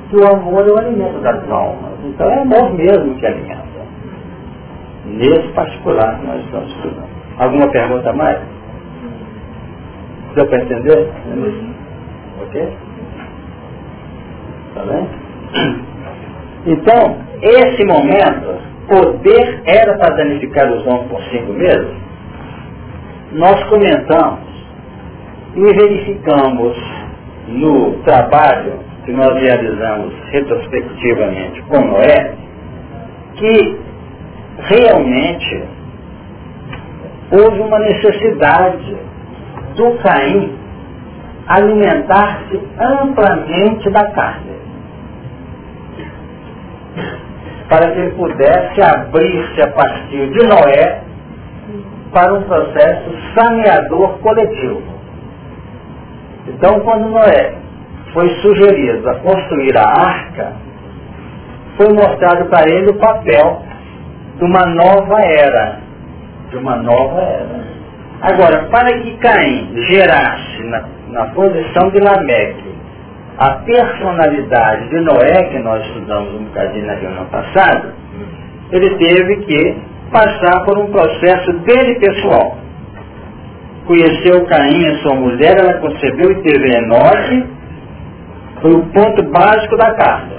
[0.10, 1.94] que o amor é o alimento das almas.
[2.04, 3.68] Então é amor mesmo que alimenta.
[5.06, 7.10] Nesse particular que nós estamos estudando.
[7.38, 8.40] Alguma pergunta mais?
[10.36, 11.10] Deu para entender?
[12.42, 12.78] Ok?
[14.76, 15.10] Tá bem?
[16.66, 21.96] Então, esse momento, poder era para danificar os homens por cinco meses,
[23.32, 24.48] nós comentamos
[25.56, 26.78] e verificamos
[27.48, 32.36] no trabalho que nós realizamos retrospectivamente com Noé,
[33.36, 33.80] que
[34.58, 35.64] realmente
[37.32, 38.98] houve uma necessidade
[39.78, 40.58] do Caim
[41.48, 44.58] alimentar-se amplamente da carne.
[47.70, 51.02] Para que ele pudesse abrir-se a partir de Noé
[52.12, 54.82] para um processo saneador coletivo.
[56.50, 57.67] Então, quando Noé
[58.18, 60.54] foi sugerido a construir a arca,
[61.78, 63.62] foi mostrado para ele o papel
[64.38, 65.78] de uma nova era.
[66.50, 67.68] De uma nova era.
[68.24, 72.76] Agora, para que Caim gerasse na, na posição de Lameque
[73.38, 77.94] a personalidade de Noé, que nós estudamos um bocadinho na reunião passada,
[78.72, 79.78] ele teve que
[80.12, 82.58] passar por um processo dele pessoal.
[83.86, 87.57] Conheceu Caim, a sua mulher, ela concebeu e teve Enoque,
[88.62, 90.38] foi o ponto básico da carta.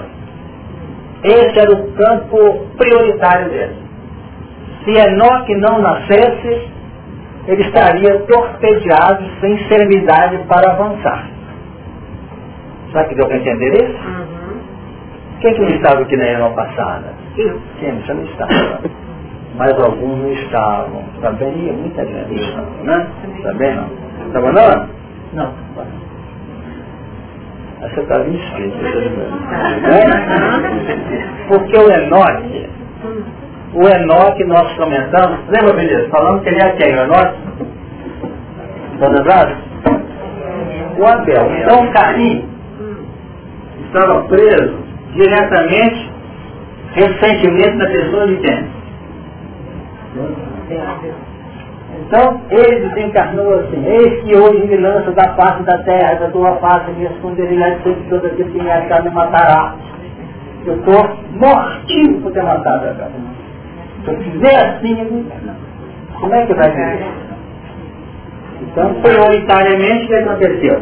[1.23, 3.75] Esse era o campo prioritário dele.
[4.83, 6.69] Se Enoque não nascesse,
[7.47, 11.27] ele estaria torpedeado sem serenidade para avançar.
[12.93, 14.07] Sabe que deu para entender isso?
[14.07, 14.59] Uhum.
[15.41, 17.13] Quem que não estava aqui na reunião passada?
[17.37, 17.59] Eu.
[17.79, 18.81] Sim, você não estava.
[19.55, 21.03] Mas alguns não estavam.
[21.21, 23.07] Também ia muita gente, né?
[23.43, 23.89] Também não.
[24.27, 24.89] Estava não?
[25.33, 25.53] Não.
[27.81, 28.77] Você está em espírito.
[28.77, 28.89] Né?
[31.47, 32.69] Porque o Enoque,
[33.73, 36.09] o Enoque nós comentamos, lembra, beleza?
[36.09, 36.93] Falando que ele é quem?
[36.93, 37.37] O Enoque?
[38.95, 39.55] Está lembrado?
[40.97, 41.51] O Abel.
[41.61, 42.49] Então Caim
[43.85, 44.77] estava preso
[45.13, 46.11] diretamente
[46.93, 48.79] recentemente na pessoa de quem?
[52.09, 56.55] Então, ele desencarnou assim, eis que hoje me lança da parte da terra, da tua
[56.55, 59.75] face, me esconderei de sempre todo aquilo que me achar me matará.
[60.65, 63.09] Eu estou mortinho por ter matado a.
[64.03, 65.27] Se eu fizer assim,
[66.19, 66.99] como é que vai ser?
[68.63, 70.81] Então, prioritariamente, o que aconteceu?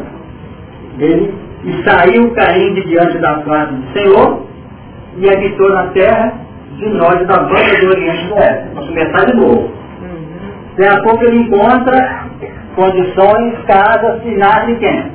[0.98, 4.46] Ele e saiu caindo diante da face do Senhor
[5.18, 6.32] e habitou na terra
[6.78, 8.68] de nós da banda do Oriente do Oeste.
[8.72, 9.77] Vamos começar de novo.
[10.78, 12.28] Daqui a pouco ele encontra
[12.76, 15.12] condições, casa, finais de quem?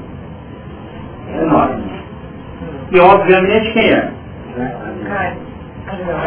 [1.36, 1.72] É nós.
[2.92, 4.12] E obviamente quem é?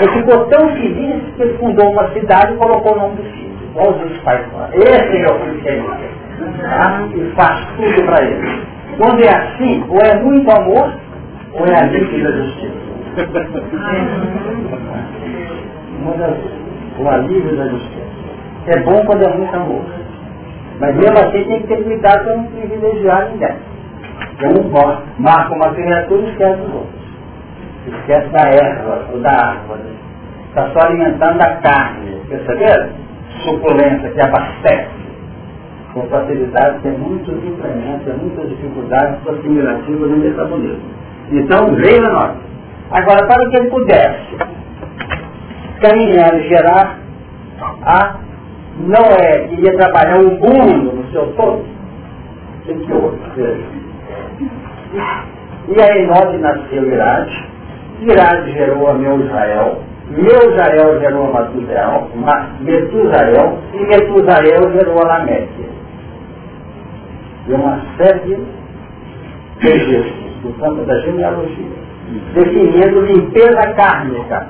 [0.01, 3.47] Ele ficou tão feliz que ele fundou uma cidade e colocou o nome do filho.
[3.75, 4.41] Olha os pais
[4.73, 5.83] Esse é o filho que ele
[6.63, 7.07] tá?
[7.15, 8.63] E faz tudo para ele.
[8.97, 10.95] Quando é assim, ou é muito amor,
[11.53, 12.87] ou é a líquida da justiça.
[16.01, 16.37] Uma das,
[16.99, 18.06] o alívio da justiça.
[18.67, 19.85] É bom quando é muito amor.
[20.81, 23.57] Mas mesmo assim tem que ter cuidado para não privilegiar ninguém.
[24.35, 27.07] Então marca uma criatura e esquece dos outros.
[27.87, 29.81] Esquece da erva ou da árvore.
[30.49, 32.21] Está só alimentando a carne.
[32.29, 33.07] Perceberam?
[33.43, 35.07] suculenta que abastece
[35.93, 40.91] com facilidade, tem muitos implementos, tem muitas dificuldades assimilativas no metabolismo.
[41.31, 42.37] Então, veio a nós.
[42.91, 44.37] Agora, para que ele pudesse
[45.81, 46.99] caminhar e gerar,
[47.83, 48.17] a
[48.81, 51.65] não é que ia trabalhar o mundo no seu todo,
[52.67, 53.19] tem que outro.
[55.69, 57.49] E aí nós nasceu Irade,
[58.01, 62.09] Irade gerou a meu Israel, meu Israel gerou a Matusael,
[62.61, 65.69] Metusael, e Metusael gerou a Lameque.
[67.49, 68.39] E uma série de
[69.59, 71.67] registros do campo da genealogia,
[72.35, 74.47] definindo limpeza kármica.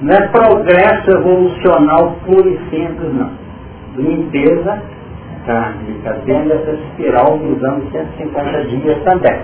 [0.00, 3.30] Não é progresso evolucional puro e simples, não.
[3.96, 4.82] Limpeza
[5.46, 9.40] kármica, dentro dessa espiral dos anos 150 dias também.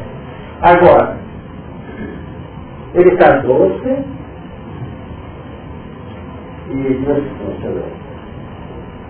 [0.62, 1.16] Agora,
[2.94, 4.04] ele casou-se
[6.70, 7.96] e disse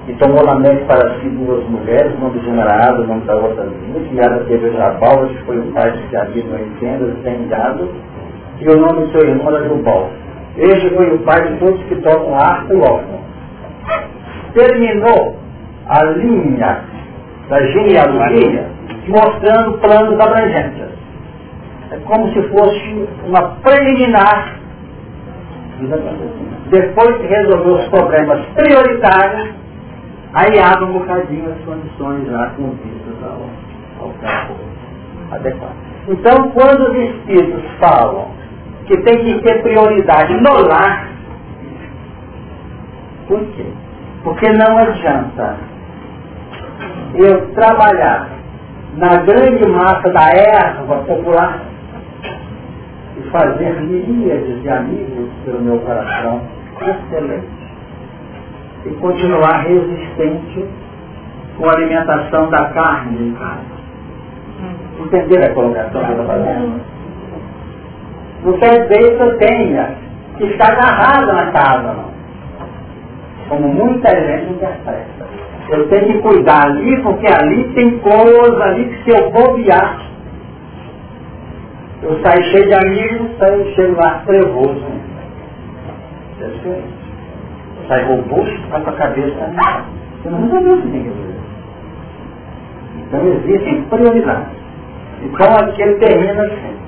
[0.09, 4.19] e tomou Lameque para si duas mulheres, uma de Jumarada, uma da outra vinha, e
[4.19, 7.89] ela teve Jabal, que foi o pai de Jabir no Encendas, tem gado,
[8.61, 10.09] e o nome do seu irmão era Jubal.
[10.59, 13.21] Este foi o pai de todos que tocam harpa e órgão.
[14.55, 15.37] Terminou
[15.87, 16.85] a linha
[17.49, 18.67] da genealogia
[19.07, 20.89] mostrando planos abrangentes.
[21.91, 24.57] É como se fosse uma preliminar.
[26.71, 29.51] Depois que resolver os problemas prioritários,
[30.33, 34.55] aí abre um bocadinho as condições já com vistas ao, ao campo
[35.33, 35.77] adequado.
[36.09, 38.31] Então, quando os espíritos falam
[38.87, 41.09] que tem que ter prioridade no lar,
[43.27, 43.67] por quê?
[44.23, 45.57] Porque não adianta
[47.15, 48.29] eu trabalhar
[48.97, 51.61] na grande massa da erva popular
[53.17, 56.43] e fazer milhares de amigos pelo meu coração
[56.81, 57.49] excelente
[58.85, 60.65] e continuar resistente
[61.57, 63.77] com a alimentação da carne em casa.
[65.01, 66.96] Entender a colocação que eu estou fazendo?
[68.47, 69.97] Não quer dizer que eu tenha
[70.39, 71.97] que ficar agarrado na casa.
[73.49, 75.27] Como muita gente interpreta.
[75.69, 80.01] Eu tenho que cuidar ali, porque ali tem coisa ali que se eu bobear,
[82.05, 84.85] eu saio cheio de amigos, saio cheio lá trevoso.
[86.41, 86.45] É.
[86.45, 89.55] Eu saio robusto, vai com a cabeça.
[90.23, 91.35] Você não resolveu o que tem que fazer.
[93.09, 94.57] Então existem prioridades.
[95.25, 96.86] Então aqui ele termina assim.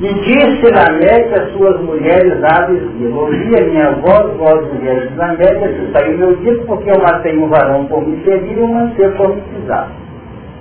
[0.00, 2.82] E disse Lameque às suas mulheres aves,
[3.14, 7.48] ouvia minha voz, voz mulheres de Lameque, se saiu meu dito, porque eu matei um
[7.48, 9.88] varão por me ferir e um mancebo por me pisar.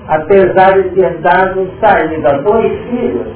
[0.07, 3.27] Apesar de ter dado saída a dois filhos,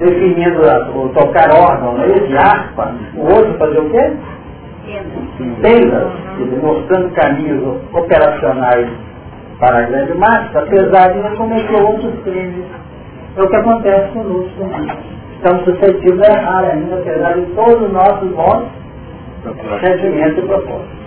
[0.00, 0.62] definindo
[0.96, 4.12] o tocar órgão, né, de harpa, o outro fazer o quê?
[5.62, 6.08] Tendas,
[6.60, 8.88] mostrando caminhos operacionais
[9.60, 12.64] para a grande massa, apesar de não cometer outros crimes
[13.36, 14.96] é o que acontece conosco também.
[15.36, 18.66] Estamos suscetíveis a errar ainda, apesar de todos os nossos bons
[19.80, 21.02] sentimentos e propósitos.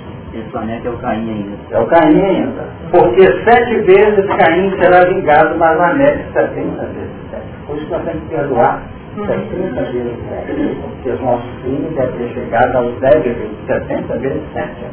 [0.51, 1.57] Planeta é o Caim ainda.
[1.71, 2.63] É o Caim ainda.
[2.91, 7.45] Porque sete vezes Caim será vingado, mas Lameque setenta vezes sete.
[7.67, 8.81] Por isso nós temos que perdoar
[9.15, 10.77] setenta vezes sete.
[10.81, 14.85] Porque os nossos crimes devem ter chegado aos dez vezes, setenta vezes sete.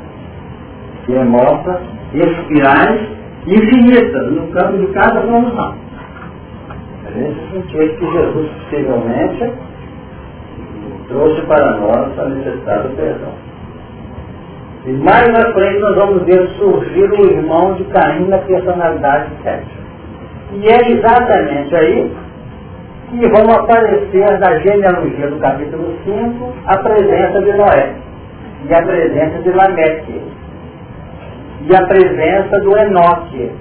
[1.07, 1.81] Que mostra
[2.15, 3.09] espirais
[3.47, 5.75] infinitas no campo de cada promoção
[7.15, 9.53] nesse sentido que Jesus possivelmente
[11.09, 13.33] trouxe para nós a necessidade do perdão.
[14.85, 19.83] E mais na frente nós vamos ver surgir o irmão de Caim na personalidade sétima.
[20.55, 22.13] E é exatamente aí
[23.11, 27.95] que vão aparecer na genealogia do capítulo 5 a presença de Noé,
[28.69, 30.23] e a presença de Lameque,
[31.61, 33.53] e a presença do Enoque,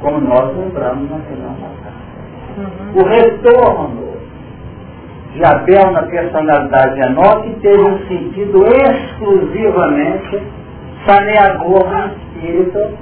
[0.00, 1.87] como nós lembramos na reunião passada.
[2.94, 4.08] O retorno
[5.34, 10.42] de Abel na personalidade de Enoque teve um sentido exclusivamente
[11.06, 12.98] saneador do espírito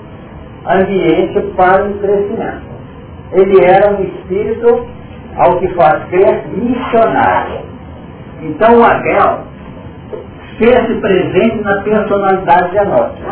[0.67, 2.67] ambiente para o crescimento.
[3.33, 4.87] Ele era um espírito,
[5.37, 7.61] ao que faz crer, missionário.
[8.43, 9.41] Então o Abel
[10.59, 13.23] fez-se presente na personalidade de Enoque.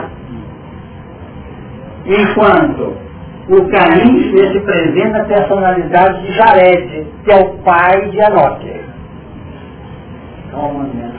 [2.07, 3.04] Enquanto
[3.49, 8.81] o Caim se presente na personalidade de Jared, que é o pai de Enoque.
[10.51, 11.11] Calma, né?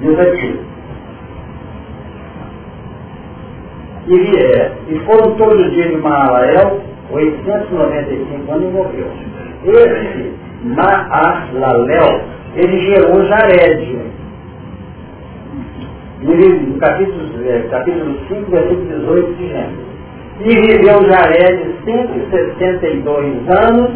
[0.00, 0.60] Diz aqui.
[4.06, 6.80] E, é, e foram todos os dias de Maalael,
[7.10, 9.06] 895 anos e morreu.
[9.64, 12.20] Esse Maalalel,
[12.54, 14.14] ele gerou Jared.
[16.24, 19.94] No capítulo, é, capítulo 5, versículo 18 de Gênesis.
[20.40, 23.90] E viveu Jared 162 anos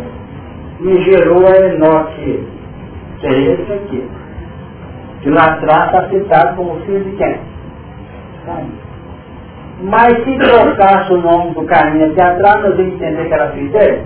[0.81, 2.47] e gerou a Enoque,
[3.19, 4.09] que é esse aqui.
[5.23, 7.39] Que lá atrás está citado como filho de quem?
[9.83, 13.73] Mas se trocasse o nome do Caim aqui atrás, nós vamos entender que era filho
[13.73, 14.03] dele?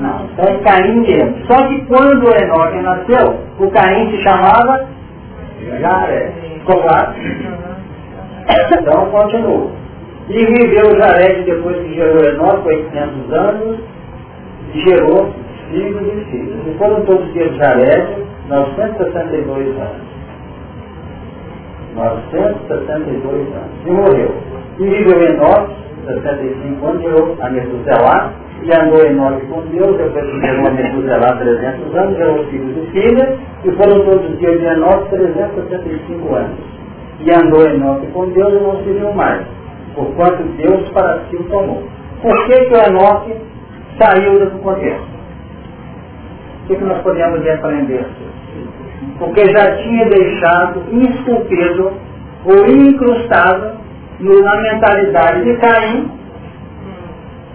[0.00, 1.46] Não, é Caim mesmo.
[1.46, 4.86] Só que quando o Enoque nasceu, o Caim se chamava
[5.80, 6.32] Jared.
[6.60, 6.84] Ficou?
[8.80, 9.70] Então continua.
[10.28, 13.78] E viveu Jared depois que gerou Enoque 800 anos,
[14.74, 15.32] gerou
[15.70, 16.66] filhos e filhas.
[16.66, 20.08] E foram todos de Jared 962 anos.
[21.94, 23.86] 962 anos.
[23.86, 24.34] E morreu.
[24.78, 25.74] E viveu Enoque,
[26.06, 31.36] 65 anos, gerou a Metuselá, e andou Enoque com Deus, depois que gerou a Metuselá
[31.36, 36.58] 300 anos, gerou filhos e filhas, e foram todos os dias de Enoque 365 anos.
[37.20, 39.42] E andou Enoque com Deus e não se viu mais,
[39.94, 41.82] porquanto Deus para si o tomou.
[42.20, 43.34] Por que, que o Enoque
[43.98, 45.18] saiu do contexto?
[46.62, 48.06] O que, que nós podemos aprender?
[49.18, 51.92] Porque já tinha deixado esculpido
[52.44, 53.78] ou incrustado
[54.20, 56.17] na mentalidade de Caim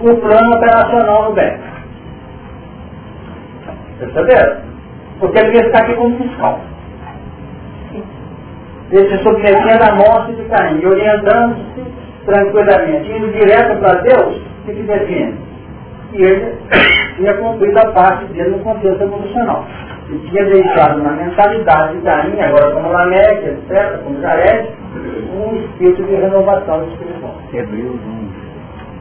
[0.10, 1.58] o plano operacional do bem.
[4.00, 4.58] Perceberam?
[5.20, 6.60] Porque ele ia ficar aqui como fiscal.
[8.92, 11.84] Ele se submetia à morte de Caim, e orientando-se
[12.26, 15.36] tranquilamente, indo direto para Deus, o que, que define?
[16.14, 16.58] E ele
[17.16, 19.66] tinha cumprido a parte dele no contexto evolucional.
[20.10, 24.70] E tinha deixado na mentalidade de Caim, agora como Lameque, etc., como Jared,
[25.34, 27.36] um espírito de renovação espiritual.
[27.52, 28.00] Hebreus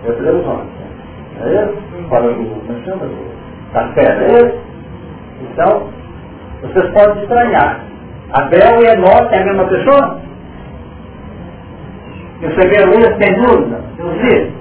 [0.04, 0.08] 1.
[0.08, 0.81] Hebreus 11.
[1.42, 2.08] É isso?
[2.08, 3.22] Fora do não?
[3.74, 4.60] É isso?
[5.42, 5.88] Então,
[6.62, 7.80] vocês podem estranhar.
[8.32, 10.20] Abel e Enoque é a mesma pessoa?
[12.40, 13.80] Receberam isso tem dúvida?
[13.94, 14.52] Inclusive?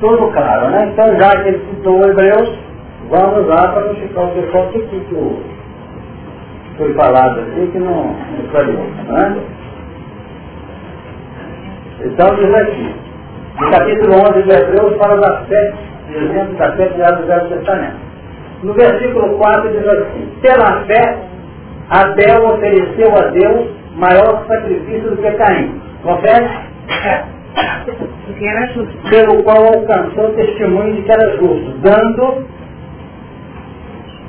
[0.00, 0.90] Tudo claro, né?
[0.92, 2.58] Então, já que ele citou Hebreus,
[3.10, 4.78] vamos lá para não ficar o pessoal que
[6.78, 9.36] foi falado aqui que não, não né?
[12.04, 12.94] Então diz aqui,
[13.60, 17.96] no capítulo 11 de Hebreus fala da sete 217 do Velho Testamento.
[18.62, 21.18] No versículo 4 diz assim, pela fé,
[21.90, 25.80] Abel ofereceu a Deus maior sacrifício do que Caim.
[26.02, 26.48] Confere?
[29.10, 32.46] Pelo qual alcançou testemunho de que era justo, dando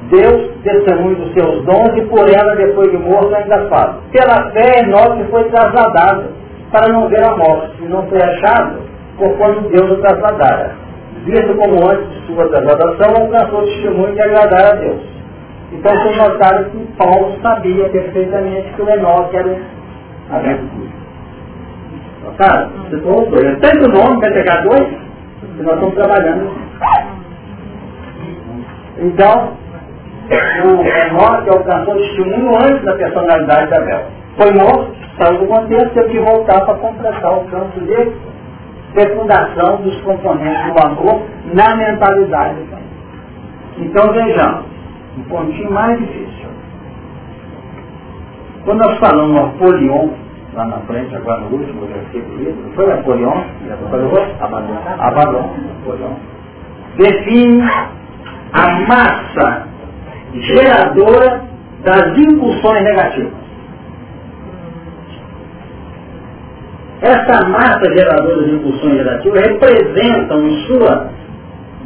[0.10, 4.02] Deus testemunho dos seus dons e por ela, depois de morto, ainda fala.
[4.12, 6.34] Pela fé, Enoque foi trasladado
[6.72, 8.82] para não ver a morte, e não foi achado
[9.18, 10.89] por quando Deus o trasladara.
[11.30, 15.02] Visto como antes de sua trasladação, alcançou testemunho de agradar a Deus.
[15.72, 19.56] Então foi notado que Paulo sabia perfeitamente que o Enoque era
[20.32, 20.90] a virtude.
[22.24, 22.70] Notaram?
[22.90, 23.60] Citou dois.
[23.60, 26.52] Tanto nome, vai pegar dois, que nós estamos trabalhando.
[28.98, 29.54] Então,
[30.66, 34.02] o Enoque alcançou testemunho antes da personalidade de Abel.
[34.36, 38.12] Foi morto, saiu do contexto, teve que voltar para completar o campo de
[38.94, 41.22] fecundação dos componentes do amor
[41.54, 42.66] na mentalidade.
[43.78, 44.66] Então vejamos,
[45.18, 46.50] um pontinho mais difícil.
[48.66, 50.14] Quando nós falamos Napoleão,
[50.54, 53.44] lá na frente, agora no último versículo, foi Napoleão?
[54.42, 54.78] Abaddon.
[55.00, 56.16] Abaddon, Napoleão.
[56.98, 57.64] Define
[58.54, 59.68] a massa
[60.34, 61.44] geradora
[61.84, 63.49] das impulsões negativas.
[67.02, 71.10] Essa massa geradora de impulsões negativas representam em sua,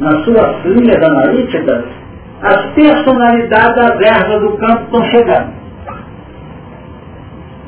[0.00, 1.84] nas suas linhas analíticas
[2.42, 5.52] as personalidades adversas do campo que estão chegando.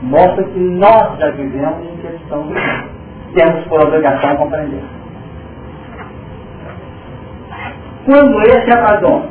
[0.02, 2.88] Mostra que nós já vivemos em questão do campo.
[3.34, 4.82] Temos por obrigação compreender.
[8.04, 9.30] Quando esse abandono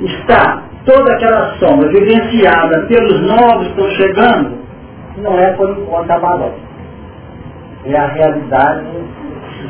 [0.00, 4.60] está toda aquela sombra vivenciada pelos novos que estão chegando,
[5.16, 6.52] não é por enquanto abalão.
[7.84, 8.86] É a realidade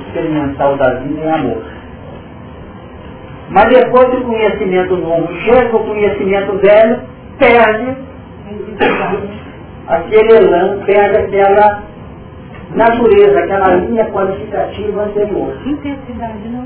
[0.06, 1.62] experimental da vida em amor.
[3.50, 7.00] Mas depois do conhecimento novo chega, o conhecimento velho
[7.38, 7.96] perde
[9.88, 11.82] aquele elan, perde aquela
[12.74, 15.56] natureza, aquela linha qualificativa anterior.
[15.66, 16.64] Intensidade não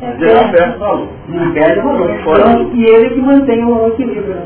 [0.00, 1.08] Não perde valor.
[1.28, 2.10] Não perde valor.
[2.10, 4.36] Então, e ele que mantém o equilíbrio.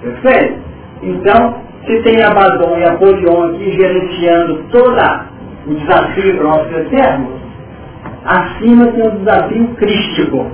[0.00, 0.58] Perfeito?
[1.02, 5.26] Então, se tem Abaddon e Apolion aqui gerenciando toda
[5.66, 7.40] o desafio para nós crescermos,
[8.24, 10.46] acima tem o desafio crístico.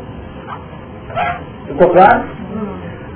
[1.66, 2.40] Ficou claro?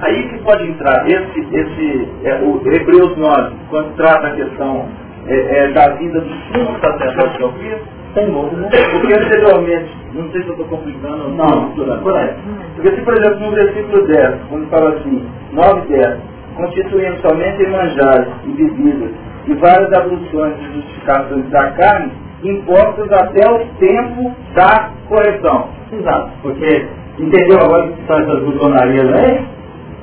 [0.01, 4.87] aí que pode entrar esse, esse é, o Hebreus 9, quando trata a questão
[5.27, 8.69] é, é, da vida do sumo sacerdote ao Cristo, sem dúvida.
[8.93, 11.71] porque anteriormente, não sei se eu estou complicando ou não,
[12.03, 12.35] por aí.
[12.77, 16.19] Porque se, por exemplo, no versículo 10, quando fala assim, 9 e 10,
[16.57, 19.11] constituindo somente manjares e bebidas
[19.47, 25.69] e várias abluções de justificações da carne, impostas até o tempo da correção.
[25.93, 26.87] Exato, porque
[27.19, 29.47] entendeu agora que são essas glutonarias aí?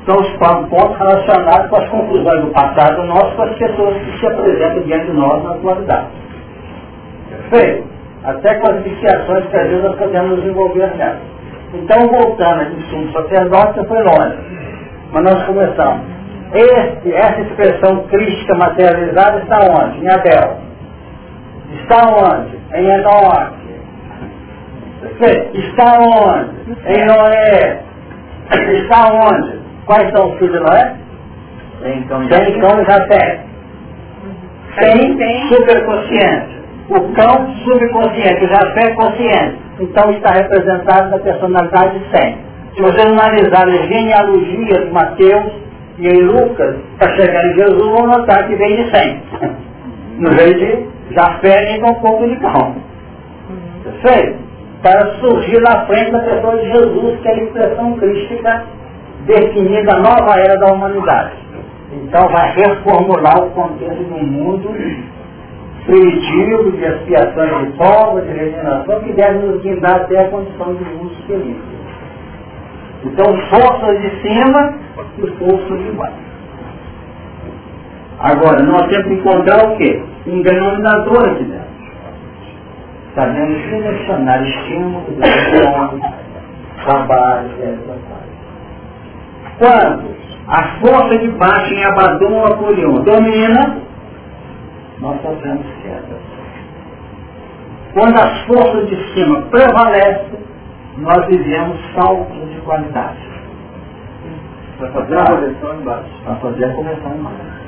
[0.06, 4.26] São os pontos relacionados com as conclusões do passado nosso com as pessoas que se
[4.26, 6.08] apresentam diante de nós na atualidade.
[7.30, 7.88] Perfeito?
[8.24, 11.20] Até com as viciações que às vezes nós podemos nos envolver nela.
[11.74, 14.38] Então, voltando aqui, sumo sacerdote, foi longe.
[15.14, 16.21] Mas nós começamos.
[16.54, 20.04] Este, essa expressão crítica materializada está onde?
[20.04, 20.58] Em Abel.
[21.82, 22.60] Está onde?
[22.74, 23.62] Em Enoque.
[25.54, 26.72] Está onde?
[26.86, 27.82] Em Noé.
[28.52, 29.60] Está onde?
[29.86, 30.96] Quais são os filhos de Noé?
[31.82, 33.40] Tem cão e Jafé.
[34.78, 36.62] Tem superconsciente.
[36.90, 39.58] O cão subconsciente, o Jafé consciente.
[39.80, 42.38] Então está representado na personalidade 100.
[42.76, 45.54] Se você analisar a genealogia de Mateus
[46.02, 49.22] e em Lucas, para chegar em Jesus, vão notar que vem de 100.
[50.18, 52.76] No vez de Jafé nem com pouco de cão.
[53.84, 54.40] Perfeito?
[54.82, 58.64] Para surgir na frente da pessoa de Jesus, que é a expressão crística
[59.28, 61.34] definida a nova era da humanidade.
[61.94, 64.74] Então vai reformular o contexto do mundo
[65.86, 70.84] primitivo de expiação de povos, de regeneração, que deve nos guindar até a condição de
[70.84, 71.58] luz feliz.
[73.04, 74.74] Então, forças de cima
[75.18, 76.32] e forças de baixo.
[78.20, 80.04] Agora, nós temos que encontrar o quê?
[80.28, 81.72] Um denominador aqui dentro.
[83.16, 85.04] Sabemos selecionar estímulos,
[86.86, 87.80] trabalho, etc.
[89.58, 90.16] Quando
[90.48, 93.78] a força de baixo em Abaddon Apolion domina,
[95.00, 96.20] nós sofremos queda.
[97.94, 100.51] Quando as forças de cima prevalecem,
[101.02, 103.18] nós vivemos saltos de qualidade.
[104.78, 106.10] Para fazer a correção embaixo.
[106.24, 107.62] Para fazer a correção embaixo.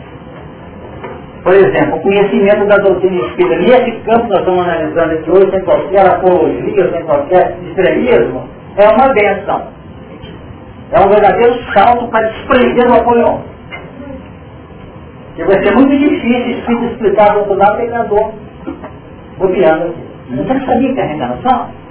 [1.44, 5.52] Por exemplo, o conhecimento da doutrina espírita, nesse campo que nós estamos analisando aqui hoje,
[5.52, 9.68] sem qualquer apologia, sem qualquer extremismo, é uma benção.
[10.92, 13.42] É um verdadeiro salto para desprender o apoio.
[15.36, 18.32] E vai ser muito difícil explicar do outro lado pecador
[19.38, 20.04] bobeando aqui.
[20.36, 21.83] Você sabia que a reencarnação?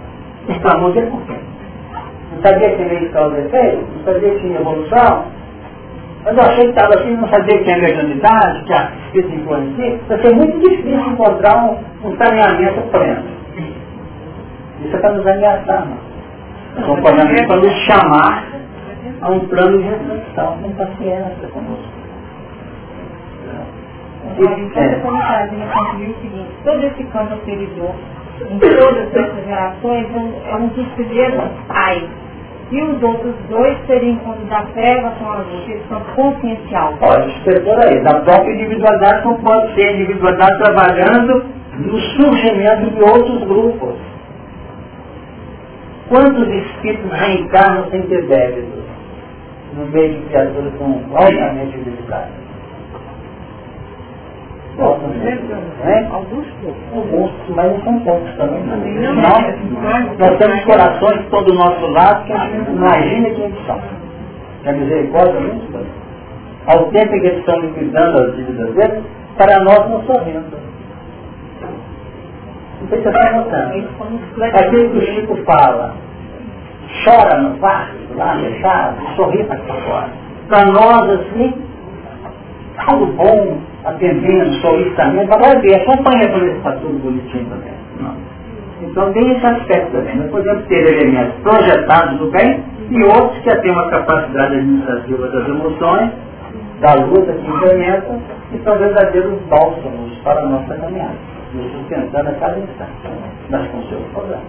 [0.48, 1.34] Exclamou de por quê?
[2.32, 3.86] Não sabia que tinha de causa efeito?
[3.96, 5.24] Não sabia que tinha evolução?
[6.24, 10.00] Mas eu achei que estava assim, não sabia que tinha mediunidade, que a espírito influencia.
[10.08, 13.22] Vai ser muito difícil encontrar um, um saneamento pleno.
[14.84, 16.12] Isso é para nos ameaçar, não.
[16.78, 18.44] Então, quando nos chamar
[19.20, 22.02] a um plano de reflexão com paciência conosco.
[26.64, 27.94] todo esse campo anterior,
[28.50, 30.06] em todas essas gerações,
[30.46, 32.04] é um dos primeiros pais.
[32.70, 36.94] E os outros dois seriam encontro da treva com a luz, eles são consciencial.
[36.98, 38.00] Pode ser por aí.
[38.02, 41.44] Da própria individualidade não pode ser individualidade trabalhando
[41.78, 43.94] no surgimento de outros grupos.
[46.08, 48.82] Quantos espíritos reencarnam sem ter débitos?
[49.74, 51.78] no meio de criaturas com altamente
[54.76, 56.12] dedicadas.
[56.12, 56.46] Alguns
[56.94, 58.62] Alguns, mas não são poucos também.
[58.64, 59.14] Não,
[60.18, 63.80] nós temos corações que estão do nosso lado que a gente imagina que eles são.
[64.64, 65.80] A misericórdia não está.
[66.66, 69.04] Ao tempo em que eles estão liquidando as dívidas deles,
[69.36, 70.44] para nós não sorrindo.
[72.80, 73.74] Não sei se você está notando.
[74.42, 75.94] Aquilo que o Chico fala,
[77.04, 80.08] chora no quarto, lá fechado, sorri para fora.
[80.48, 81.54] Para nós, assim,
[82.88, 87.72] tudo bom, atendendo, solicitamente, vai ver, acompanha para ver se está tudo bonitinho também.
[88.00, 88.14] Não.
[88.82, 90.16] Então tem esse aspecto também.
[90.16, 95.48] Nós podemos ter elementos projetados do bem e outros que têm uma capacidade administrativa das
[95.48, 96.10] emoções,
[96.80, 98.18] da luta que implementa,
[98.50, 101.14] que são verdadeiros bálsamos para a nossa caminhada,
[101.54, 102.90] nos sustentando a cada instante,
[103.50, 104.44] mas com seus problemas.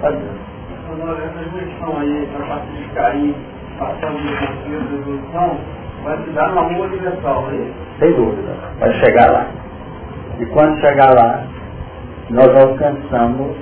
[0.00, 0.52] Fazendo
[1.00, 3.34] essa junção aí, na parte de
[3.78, 5.56] passando de consciência da evolução,
[6.04, 7.74] vai se dar uma rua universal, é isso?
[7.98, 9.46] Sem dúvida, vai chegar lá.
[10.38, 11.44] E quando chegar lá,
[12.30, 13.56] nós alcançamos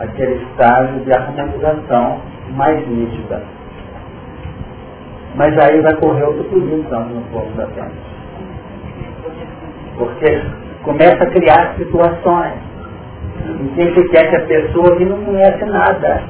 [0.00, 2.20] aquele estágio de harmonização
[2.54, 3.42] mais nítida.
[5.34, 7.90] Mas aí vai correr outro então, no povo da terra.
[9.98, 10.42] Porque
[10.82, 12.54] começa a criar situações
[13.46, 16.22] em que se quer que a pessoa que não conhece nada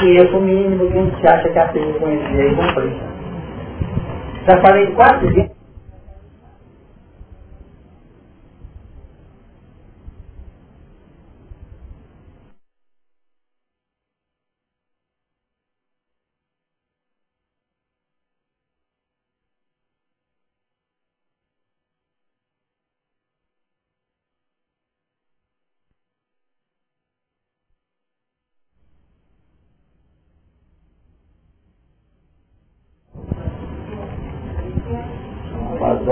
[0.00, 3.13] conheça o mínimo que a gente acha que a pessoa conhecia e cumprir.
[4.46, 5.53] Já falei quatro vezes.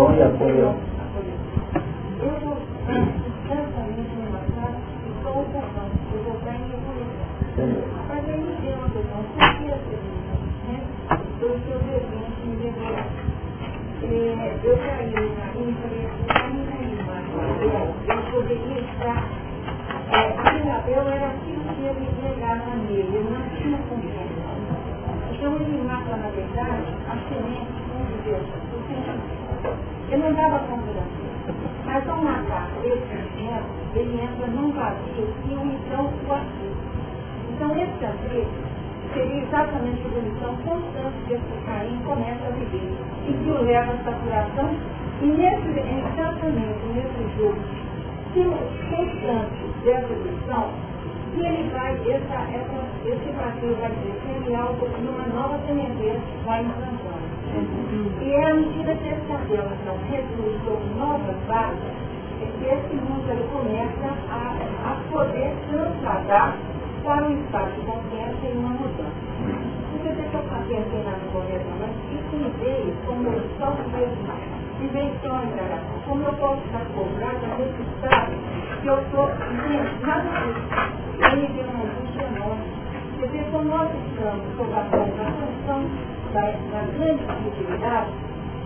[0.03, 0.75] Dom e apoio.
[8.09, 9.79] Mas aí me deu uma questão, por que a
[10.67, 10.77] né?
[11.39, 12.99] Do seu presente me levou.
[14.03, 17.27] É, eu caí na linha e falei assim, não tem mais
[18.09, 19.21] eu poderia estar.
[20.11, 24.43] É, a Isabel era aquilo que ele entregava nele, ele não tinha confiança.
[25.33, 28.63] Então ele mata, na verdade, a semente de Deus.
[30.13, 31.23] Ele não dava confiança.
[31.87, 36.77] Mas ao matar esse instrumento, ele entra num vazio e o então o assiste.
[37.51, 38.47] Então esse vazio
[39.15, 42.93] seria exatamente a evolução constante que esse Caim começa a viver
[43.27, 44.71] e que o leva à saturação
[45.23, 47.59] e nesse, exatamente nesse jogo
[48.35, 50.71] constante dessa evolução,
[51.37, 51.95] e ele vai,
[52.53, 52.79] essa,
[53.09, 57.33] esse vazio vai crescendo e algo numa nova sementeira vai implantando.
[58.21, 61.81] E é à medida que esse cabelo então reduz sobre novas bases,
[62.41, 64.57] é que esse ele começa a,
[64.91, 66.57] a poder transladar
[67.03, 69.23] para um estado de consciência e uma mudança.
[69.93, 74.33] Você vê que eu pensei na começo, mas isso me veio como eu só mesmo,
[74.81, 75.99] me veio só a indagação.
[76.07, 78.33] Como eu posso estar cobrada nesse estado
[78.83, 79.29] que eu estou,
[80.03, 80.83] nada disso.
[81.33, 82.65] Ele deu uma angústia enorme.
[83.19, 85.85] Quer dizer, como nós estamos sob a função
[86.35, 88.11] da, da grande possibilidade,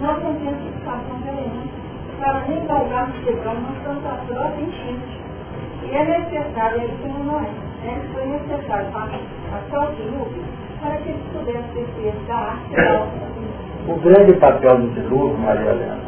[0.00, 1.86] nós não temos situação relevante
[2.18, 5.20] para nem galgar no chegão, nós estamos a própria enchente.
[5.84, 7.50] E é necessário, ele como não é,
[7.84, 8.02] né?
[8.14, 10.06] foi necessário para a própria
[10.80, 12.74] para que eles pudessem descer da arte
[13.88, 16.05] O grande papel do dilúvio, Maria Helena,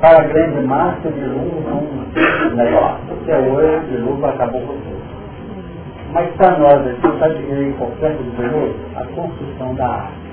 [0.00, 3.14] para a grande massa, o dilúvio é um negócio.
[3.22, 4.98] Até hoje, o dilúvio acabou com tudo.
[6.12, 8.74] Mas para nós, aqui, sabe o que é importante do dilúvio?
[8.96, 10.28] A construção da arte.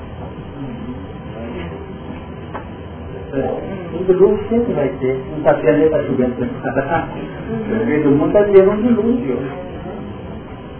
[3.93, 5.19] O dilúvio sempre vai ter.
[5.31, 7.07] Não está tendo nem está chovendo temporada.
[7.49, 9.39] O meio do mundo está tendo um dilúvio.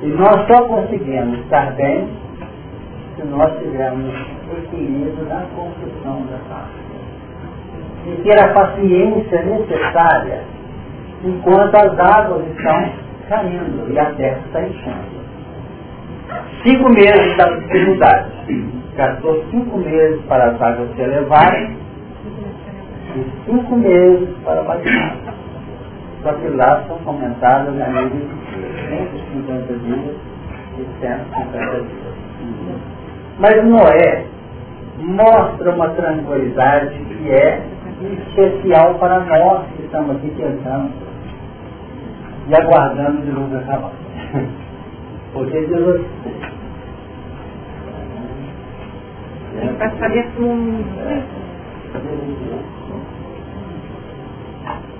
[0.01, 2.07] E nós só conseguimos estar bem
[3.15, 4.13] se nós tivermos
[4.57, 6.84] equilíbrio na construção da arte.
[8.05, 10.43] E ter a paciência necessária
[11.23, 12.91] enquanto as águas estão
[13.27, 15.15] caindo e a terra está enchendo.
[16.63, 18.31] Cinco meses da dificuldade.
[18.95, 21.77] Gastou cinco meses para as águas se elevarem
[23.15, 25.15] e cinco meses para baixar.
[26.23, 30.15] Só que lá são comentadas a nível de 150 dias
[30.77, 32.15] e 150 dias.
[33.39, 34.25] Mas Noé
[34.97, 37.61] mostra uma tranquilidade que é
[38.01, 40.91] especial para nós que estamos aqui tentando
[42.47, 43.91] e aguardando o dilúvio acabar.
[45.33, 46.01] Porque Deus
[49.79, 50.83] passaria por um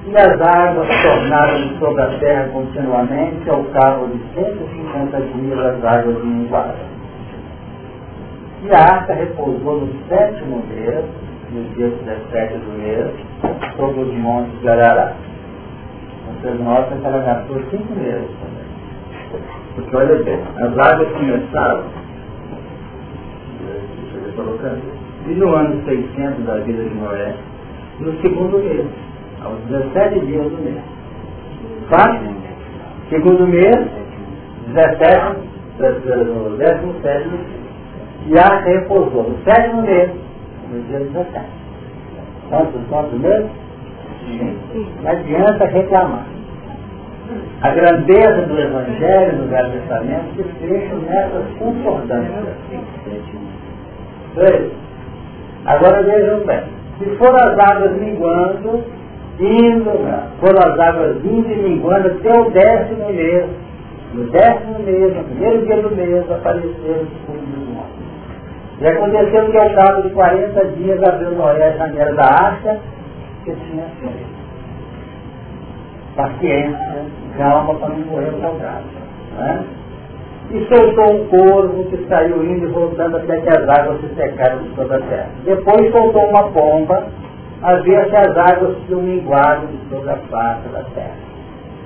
[0.08, 6.24] e as águas tornaram sobre a terra continuamente ao cabo de 150 dias as águas
[6.24, 6.76] minguaram.
[8.64, 11.06] E a arca repousou no sétimo mês,
[11.56, 13.12] no dia 17 do mês,
[13.78, 15.14] sobre os montes de Arará.
[16.28, 18.66] Vocês notam que ela gastou cinco meses também.
[19.76, 21.84] Porque olha bem, as águas começaram,
[23.60, 24.82] deixa eu colocando,
[25.28, 27.36] e no ano 600 da vida de Noé,
[28.00, 28.86] no segundo mês
[29.42, 30.82] aos 17 dias do mês.
[31.90, 32.22] Tá?
[33.10, 33.76] Segundo mês,
[34.74, 35.38] 17,
[35.80, 37.30] no 17
[38.28, 40.10] e a repousou no sétimo mês,
[40.76, 41.46] no dia 17.
[42.50, 43.50] Quantos, quantos meses?
[45.02, 46.26] Não adianta reclamar.
[47.62, 52.56] A grandeza do Evangelho no Velho Testamento se fecha nessas concordâncias.
[55.66, 56.64] Agora vejam bem.
[57.00, 58.84] Se for as águas minguando,
[59.40, 59.92] indo,
[60.40, 63.46] foram as águas indo e minguando até o décimo mês.
[64.14, 67.85] No décimo mês, no primeiro dia do mês, apareceram os fundos do.
[68.80, 72.78] E aconteceu que ao cabo de 40 dias abriu Noé a janela da arca
[73.44, 74.36] que tinha feito.
[76.16, 77.06] Paciência,
[77.38, 78.86] calma para não morrer afogado.
[79.38, 79.66] Né?
[80.52, 84.64] e soltou um corvo que saiu indo e voltando até que as águas se secaram
[84.64, 85.30] de toda a terra.
[85.44, 87.08] Depois soltou uma pomba,
[87.64, 91.16] havia que as águas se minguado de toda a face da terra.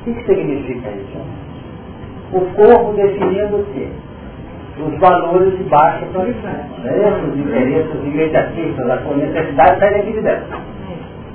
[0.01, 1.17] O que, que significa isso?
[2.33, 3.87] O corpo definindo o quê?
[4.79, 6.51] Os valores de baixa condição.
[6.83, 7.21] Né?
[7.27, 10.57] Os interesses imediatistas, a necessidade sai daqui de dentro.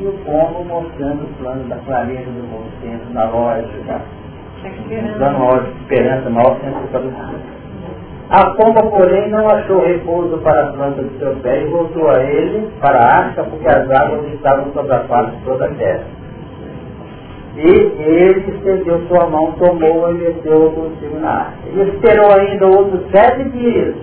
[0.00, 4.00] E o pombo mostrando o plano da clareza do bom senso, da lógica,
[5.18, 7.14] dando uma hora de esperança, maior senso
[8.30, 12.22] A pomba, porém, não achou repouso para a planta do seu pé e voltou a
[12.24, 16.23] ele para a arca, porque as águas estavam sobre a face de toda a terra.
[17.56, 21.52] E ele estendeu sua mão, tomou e meteu-o consigo na arca.
[21.72, 23.94] E esperou ainda outros sete dias.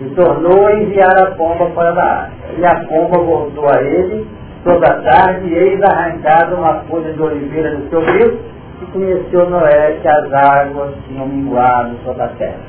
[0.00, 2.32] E tornou a enviar a pomba para a arca.
[2.56, 4.26] E a pomba voltou a ele
[4.64, 8.38] toda a tarde, e eis arrancado uma folha de oliveira do seu bico,
[8.80, 12.60] e conheceu Noé que as águas tinham minguado sobre a terra.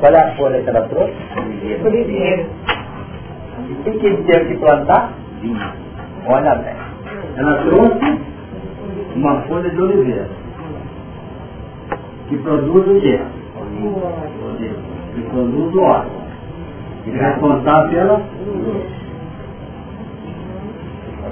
[0.00, 1.14] Qual é a folha que ela trouxe?
[1.84, 2.46] Oliveira.
[3.68, 5.12] E o que, que ele teve que plantar?
[5.40, 5.72] Vinho.
[6.26, 6.74] Olha bem.
[7.36, 8.33] Ela trouxe
[9.16, 10.28] uma folha de oliveira.
[12.28, 13.20] Que produz o quê?
[15.14, 16.10] Que produz o óleo.
[17.06, 18.22] E vai contar pela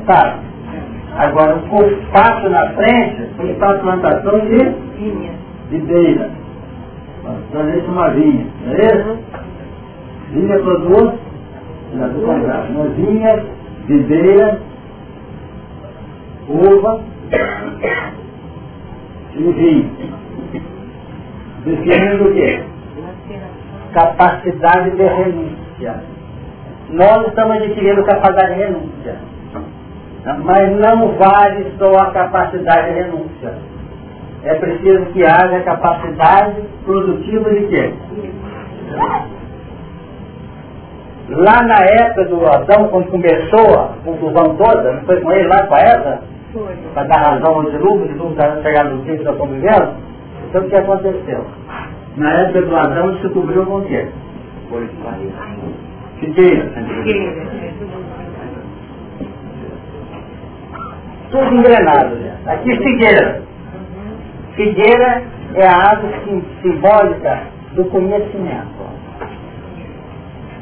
[0.06, 0.38] Tá.
[1.16, 4.74] Agora, o espaço na frente foi para a plantação de
[5.70, 6.30] videira.
[7.22, 9.18] Plantação uma vinha, não é isso?
[10.30, 11.12] Vinha produz,
[11.94, 13.44] uma vinha,
[13.86, 14.60] videira,
[16.48, 17.11] uva
[19.34, 19.90] e vinho.
[21.64, 22.62] Definindo o quê?
[23.92, 26.02] Capacidade de renúncia.
[26.90, 29.16] Nós estamos adquirindo capacidade de renúncia.
[30.44, 33.54] Mas não vale só a capacidade de renúncia.
[34.44, 37.94] É preciso que haja capacidade produtiva de quê?
[41.28, 45.66] Lá na época do Adão, quando começou a confusão toda, não foi com ele lá
[45.66, 46.20] com a Eva?
[46.52, 49.96] Para dar razão ao dilúvio, o dilúvio está chegando no nós estamos vivendo?
[50.48, 51.46] Então o que aconteceu?
[52.16, 54.06] Na época do Adão se cobriu com o quê?
[56.20, 56.68] Figueira.
[61.30, 62.16] Tudo engrenado.
[62.16, 62.36] Né?
[62.46, 63.42] Aqui figueira.
[64.54, 65.22] Figueira
[65.54, 67.40] é a árvore simbólica
[67.72, 68.82] do conhecimento.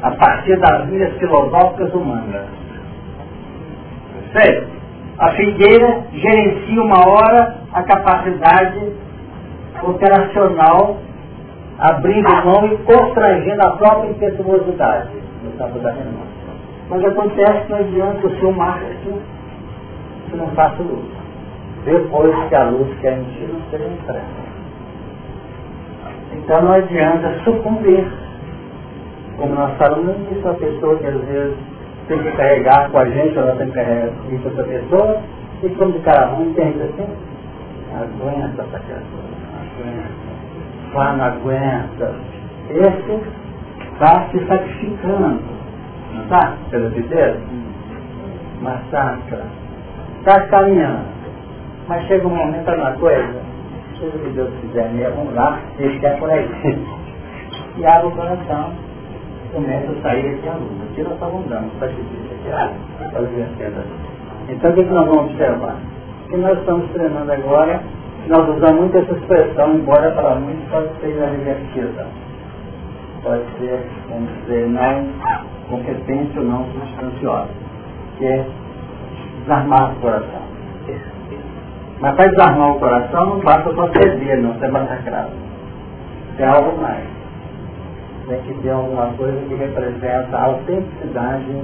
[0.01, 2.45] A partir das linhas filosóficas humanas.
[4.33, 4.80] Sei.
[5.17, 8.93] A figueira gerencia uma hora a capacidade
[9.83, 10.97] operacional,
[11.79, 15.09] abrindo mão e constrangendo a própria impetuosidade
[15.43, 16.41] no campo da renúncia.
[16.89, 19.21] Mas acontece que não adianta o seu marketing
[20.29, 21.05] que não faça luz.
[21.85, 24.25] Depois que a luz quer emitir, não seja impressa.
[26.33, 28.05] Então não adianta sucumbir.
[29.37, 31.70] Como nós falamos isso, a pessoa que às vezes
[32.11, 35.17] tem que carregar com a gente, ela tem que carregar com outra pessoa,
[35.63, 37.07] e como de cara ruim, tem assim,
[37.95, 39.23] aguenta essa criatura,
[39.61, 42.15] aguenta, vá, não aguenta.
[42.69, 43.21] Esse
[43.93, 45.39] está se sacrificando,
[46.13, 46.57] não está?
[46.69, 47.37] Pela vida?
[48.61, 49.45] Massacra
[50.19, 51.05] está caminhando.
[51.87, 53.41] Mas chega um momento, uma coisa,
[53.99, 56.49] seja o que Deus quiser mesmo, vamos lá, ele quer por aí.
[57.77, 58.73] E abre o coração,
[59.51, 60.83] começa a sair esse aluno.
[60.91, 61.89] Aqui nós estamos dando, para
[62.43, 62.73] tirar,
[63.11, 63.83] para vencendo.
[64.49, 65.75] Então o que, que nós vamos observar?
[66.29, 67.81] Que nós estamos treinando agora,
[68.27, 72.07] nós usamos muito essa expressão, embora para muitos pode ser inadvertida.
[73.23, 75.05] Pode ser, vamos dizer, não
[75.69, 77.49] competente ou não substanciosa.
[78.17, 78.45] Que é
[79.41, 80.41] desarmar o coração.
[81.99, 85.31] Mas para desarmar o coração não basta só ceder, não ser massacrado.
[86.35, 87.20] Tem algo mais.
[88.27, 91.61] Tem que ter alguma coisa que representa a autenticidade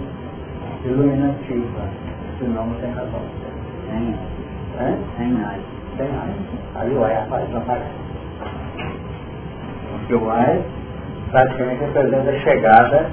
[0.83, 1.81] iluminativa.
[2.39, 3.21] Senão não tem razão.
[3.89, 4.15] Tem.
[4.79, 4.97] É?
[5.17, 5.61] Tem mais.
[5.97, 6.33] Tem mais.
[6.75, 8.07] Aí o aparece, não aparece.
[10.09, 10.63] O ai
[11.31, 13.09] praticamente representa a chegada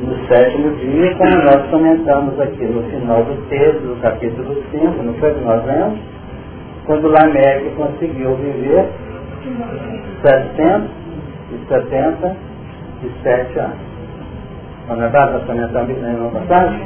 [0.00, 5.14] no sétimo dia, como nós comentamos aqui no final do texto, do capítulo 5, não
[5.14, 5.98] foi que nós vemos?
[6.86, 8.88] Quando Lameque conseguiu viver
[13.00, 13.76] 777 anos.
[14.88, 15.32] Não é verdade?
[15.32, 16.80] Nós comentamos isso na passagem?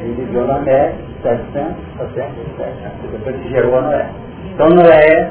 [0.00, 3.12] Ele viveu Lameque 777 anos.
[3.12, 4.06] Depois que gerou a Noé.
[4.54, 5.30] Então Noé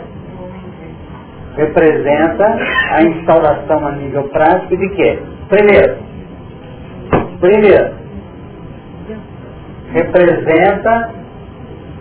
[1.56, 2.58] representa
[2.92, 5.20] a instauração a nível prático de quê?
[5.50, 6.12] Primeiro,
[7.42, 7.92] Primeiro,
[9.92, 11.10] representa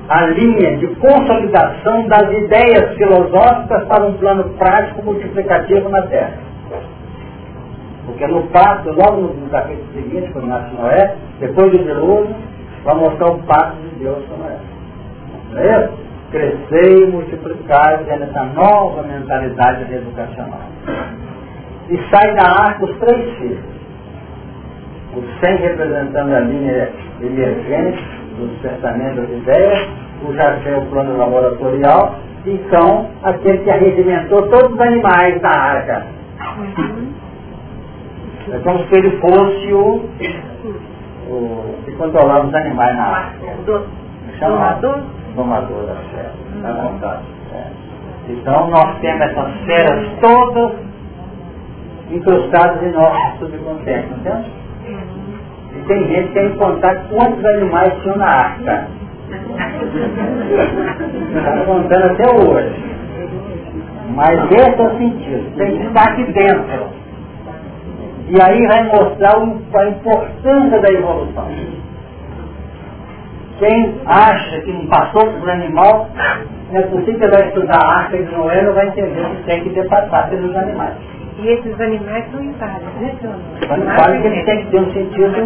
[0.07, 6.50] a linha de consolidação das ideias filosóficas para um plano prático multiplicativo na Terra.
[8.11, 12.35] Porque no pacto, logo no, capítulo seguinte, quando nasce Noé, depois do dilúvio,
[12.85, 14.57] vai mostrar o pacto de Deus com Noé.
[15.53, 15.93] Não é isso?
[16.33, 20.61] Crescer e multiplicar dentro dessa nova mentalidade educacional.
[21.89, 23.59] E sai da arca os três filhos.
[25.17, 26.91] Os 100 representando a linha
[27.21, 28.05] emergente
[28.37, 29.89] do despertamento das ideias,
[30.29, 36.07] o Jacé o plano laboratorial, e são aquele que arregimentou todos os animais da arca.
[38.53, 40.05] É como se ele fosse o,
[41.29, 43.47] o que controlava os animais na arca.
[44.39, 45.03] Chamado
[45.35, 46.31] domador da fé,
[46.63, 47.23] da vontade.
[47.55, 47.65] É.
[48.29, 50.73] Então nós temos essas feras todas
[52.11, 54.47] incrustadas em nosso subconsciente, não temos?
[55.77, 58.89] E tem gente que quer contar quantos animais tinham na arca.
[61.29, 62.91] Está contando até hoje.
[64.15, 67.00] Mas esse é o sentido, tem que estar aqui dentro.
[68.31, 71.49] E aí vai mostrar a importância da evolução.
[73.59, 76.09] Quem acha que não passou por um animal,
[76.71, 79.65] não é possível que vai estudar a arca de Noé, não vai entender que tem
[79.65, 80.95] que ter passado pelos animais.
[81.41, 83.15] E esses animais são inválidos, né,
[83.67, 85.41] Quando fala que eles têm que ter um sentido,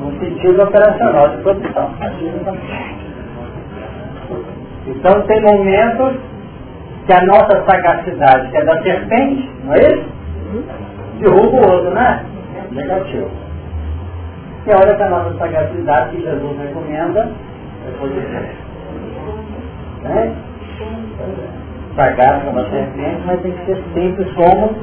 [0.00, 1.90] um sentido operacional de produção.
[4.86, 6.20] Então tem momentos
[7.06, 10.16] que a nossa sagacidade, que é da serpente, não é isso?
[11.20, 12.24] Derruba o outro, né?
[12.72, 13.30] Negativo.
[14.66, 17.30] E olha que a nossa sagacidade que Jesus recomenda
[17.86, 18.66] é positiva.
[20.02, 20.34] Né?
[21.94, 24.74] Sagaz como a serpente, mas tem que ser simples como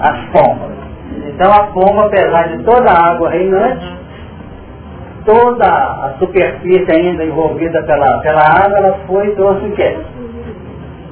[0.00, 0.76] as pombas.
[1.28, 3.96] Então a pomba, apesar de toda a água reinante,
[5.26, 9.98] toda a superfície ainda envolvida pela, pela água, ela foi e trouxe o quê?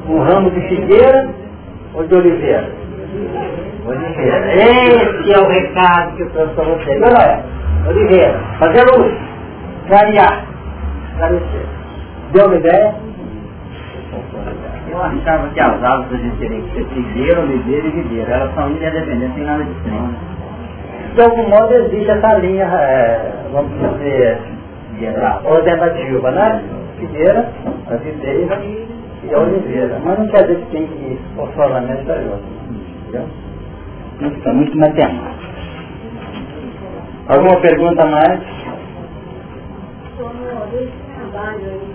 [0.09, 1.29] Um ramo de figueira
[1.95, 2.69] ou de oliveira?
[3.87, 4.55] Oliveira.
[4.55, 7.03] Esse é o recado que eu trouxe para vocês.
[7.03, 7.45] Olha,
[7.89, 8.41] oliveira.
[8.59, 9.15] Fazer luz.
[9.89, 10.45] Clarear.
[11.11, 11.67] Esclarecer.
[12.33, 12.95] Deu uma ideia?
[14.91, 18.33] Eu achava que as árvores a gente teria que ser figueira, oliveira e videira.
[18.33, 20.35] Elas são interdependentes, sem nada de frente.
[21.15, 24.39] De algum modo existe essa linha, é, vamos dizer,
[25.45, 26.63] ordenativa, né?
[26.99, 27.49] Figueira,
[27.91, 30.01] a videira e a oliveira.
[30.05, 32.39] Mas não quer dizer que tem que ir forçosamente para outra.
[33.09, 33.27] Entendeu?
[34.21, 35.45] Isso é muito matemático.
[37.29, 38.41] Alguma pergunta mais?
[40.17, 40.45] Como
[40.75, 41.95] esse trabalho aí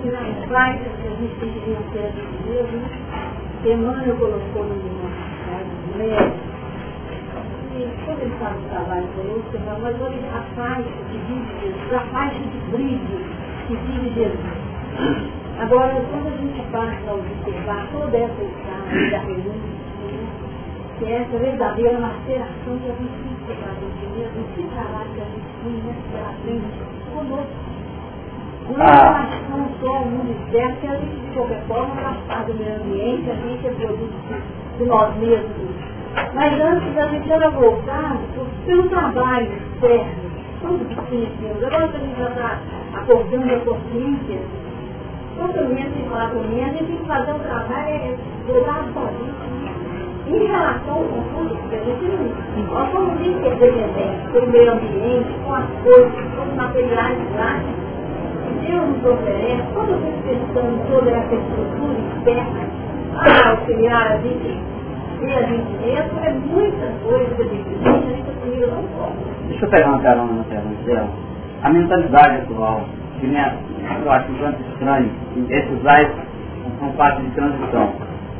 [0.00, 2.88] aqui nas práticas que a gente tem que vencer de Deus, né?
[3.64, 4.74] Emmanuel colocou no
[5.44, 6.50] caso, médico.
[7.76, 11.92] E quando ele faz o trabalho conosco, fala, mas olha a faixa que vive Jesus,
[11.94, 13.20] a faixa de brilho
[13.68, 15.39] que vive Jesus.
[15.60, 19.80] Agora, quando a gente passa a observar toda essa história da renúncia,
[20.98, 24.30] que é essa verdadeira maceração que a gente tem que fazer, entendeu?
[24.40, 26.64] Esse trabalho que a gente tem, né, pela frente,
[27.12, 27.70] conosco.
[28.70, 29.28] Não ah.
[29.50, 32.76] não só o mundo externo, que a gente, de qualquer forma, faz parte do meio
[32.76, 34.14] ambiente, a gente é produto
[34.78, 35.50] de, nós mesmos.
[36.32, 38.18] Mas antes a gente era voltado
[38.64, 40.30] pelo trabalho externo,
[40.62, 41.64] tudo que Deus.
[41.64, 42.58] Agora que a gente já está
[42.94, 44.40] acordando a consciência,
[45.40, 48.16] todo menos e quatro meses, a gente tem que fazer um trabalho é,
[48.92, 49.50] para isso.
[50.28, 52.74] Em relação ao confuso, porque a gente não.
[52.74, 57.90] Nós somos interdependentes pelo meio ambiente, com as coisas, com os materiais plásticos.
[58.60, 62.60] Deus nos oferece, quando eu pensando toda essa estrutura externa,
[63.14, 64.58] para auxiliar a gente
[65.20, 69.48] ver a gente mesmo, é muita coisa que a gente tem, a gente não pode.
[69.48, 71.08] Deixa eu pegar uma carona na pergunta dela.
[71.62, 72.84] A mentalidade atual,
[73.20, 75.10] que me, eu acho um tanto estranho,
[75.48, 76.08] esses ais
[76.78, 77.92] são parte de transição,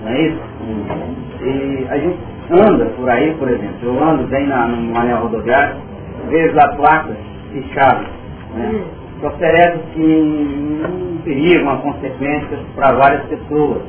[0.02, 0.40] não é isso?
[1.42, 2.18] E a gente
[2.50, 5.76] anda por aí, por exemplo, eu ando bem na, no anel rodoviário,
[6.28, 7.16] vejo lá placas
[7.52, 8.06] fechadas,
[8.54, 8.84] né?
[9.20, 13.82] Que oferece um perigo, uma consequência para várias pessoas.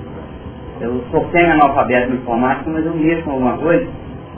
[0.81, 3.87] Eu sou semi-analfabeto informático, mas eu mexo com alguma coisa,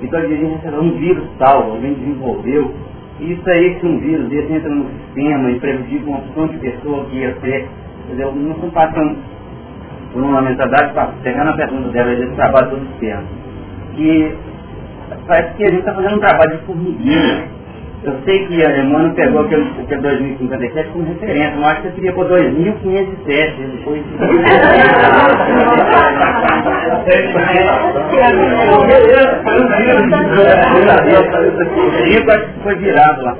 [0.01, 2.71] então eu diria que um vírus tal, alguém desenvolveu.
[3.19, 7.05] Isso aí, se um vírus desse entra no sistema e prejudica uma opção de pessoa
[7.05, 7.67] que ia ser,
[8.05, 8.33] entendeu?
[8.33, 9.17] não passando
[10.11, 10.93] por uma mentalidade,
[11.23, 13.23] pegando a pergunta dela desse trabalho do sistema.
[13.95, 14.35] Que
[15.27, 17.47] parece que a gente está fazendo um trabalho de formiguinha
[18.03, 21.91] eu sei que a Alemanha pegou aquele, aquele 2057 como referência, mas acho que eu
[21.93, 24.03] queria por 2507, depois.
[32.63, 33.37] Foi virado lá.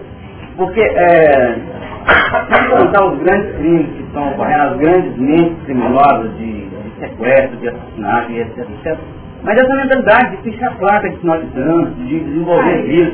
[0.55, 1.55] Porque é,
[2.03, 7.57] Sem contar os grandes crimes que estão ocorrendo, as grandes mentes criminosas de, de sequestro,
[7.57, 8.97] de assassinato etc, etc.
[9.43, 13.13] Mas essa mentalidade de pichar a placa de sinal de trânsito, de desenvolver vírus,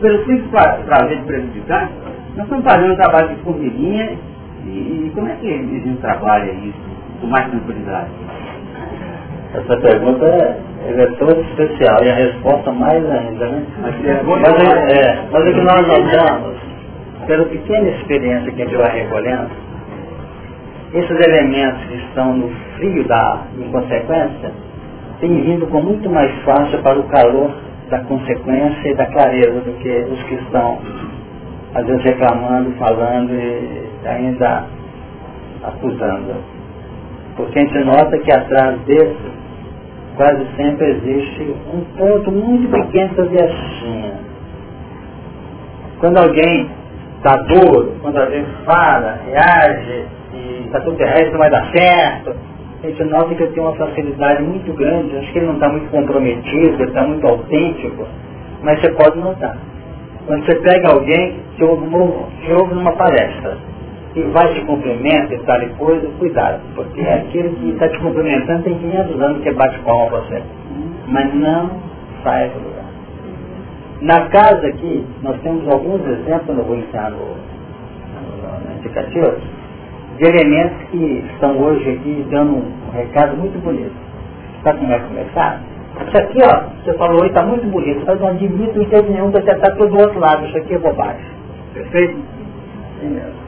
[0.00, 1.90] pelo simples prazer de prejudicar,
[2.36, 4.18] nós estamos fazendo um trabalho de formiguinha
[4.64, 6.78] e, e como é que a gente trabalha isso
[7.20, 8.10] com mais tranquilidade?
[9.54, 13.62] Essa pergunta é, é toda especial e a resposta mais ainda, né?
[13.80, 16.56] Mas, é, é, mas o que nós notamos,
[17.26, 19.50] pela pequena experiência que a gente vai recolhendo,
[20.92, 24.52] esses elementos que estão no frio da inconsequência
[25.20, 27.50] têm vindo com muito mais fácil para o calor
[27.90, 30.78] da consequência e da clareza do que os que estão,
[31.74, 34.64] às vezes, reclamando, falando e ainda
[35.62, 36.34] acusando.
[37.36, 39.36] Porque a gente nota que atrás desse
[40.16, 44.12] quase sempre existe um ponto muito pequeno de assim.
[46.00, 46.70] Quando alguém
[47.18, 52.34] está duro, quando alguém fala, reage, e está tudo errado, não vai dar certo,
[52.82, 55.90] gente nota que ele tem uma facilidade muito grande, acho que ele não está muito
[55.90, 58.06] comprometido, ele está muito autêntico,
[58.62, 59.56] mas você pode notar.
[60.26, 61.86] Quando você pega alguém que ouve,
[62.44, 63.56] que ouve numa palestra,
[64.16, 67.98] e vai te cumprimenta e tal e coisa, cuidado, porque é aquele que está te
[67.98, 70.42] cumprimentando tem 500 anos que bate palma para você.
[71.06, 71.70] Mas não
[72.24, 72.86] sai do lugar.
[74.00, 79.36] Na casa aqui, nós temos alguns exemplos, não vou ensinar no, no, no indicativo,
[80.18, 83.94] de elementos que estão hoje aqui dando um recado muito bonito.
[84.62, 85.60] Sabe como é começar?
[86.06, 89.70] Isso aqui, ó, você falou está muito bonito, mas não admito em termos nenhum está
[89.76, 91.24] todo do outro lado, isso aqui é bobagem.
[91.72, 92.16] Perfeito?
[93.00, 93.46] Sim mesmo.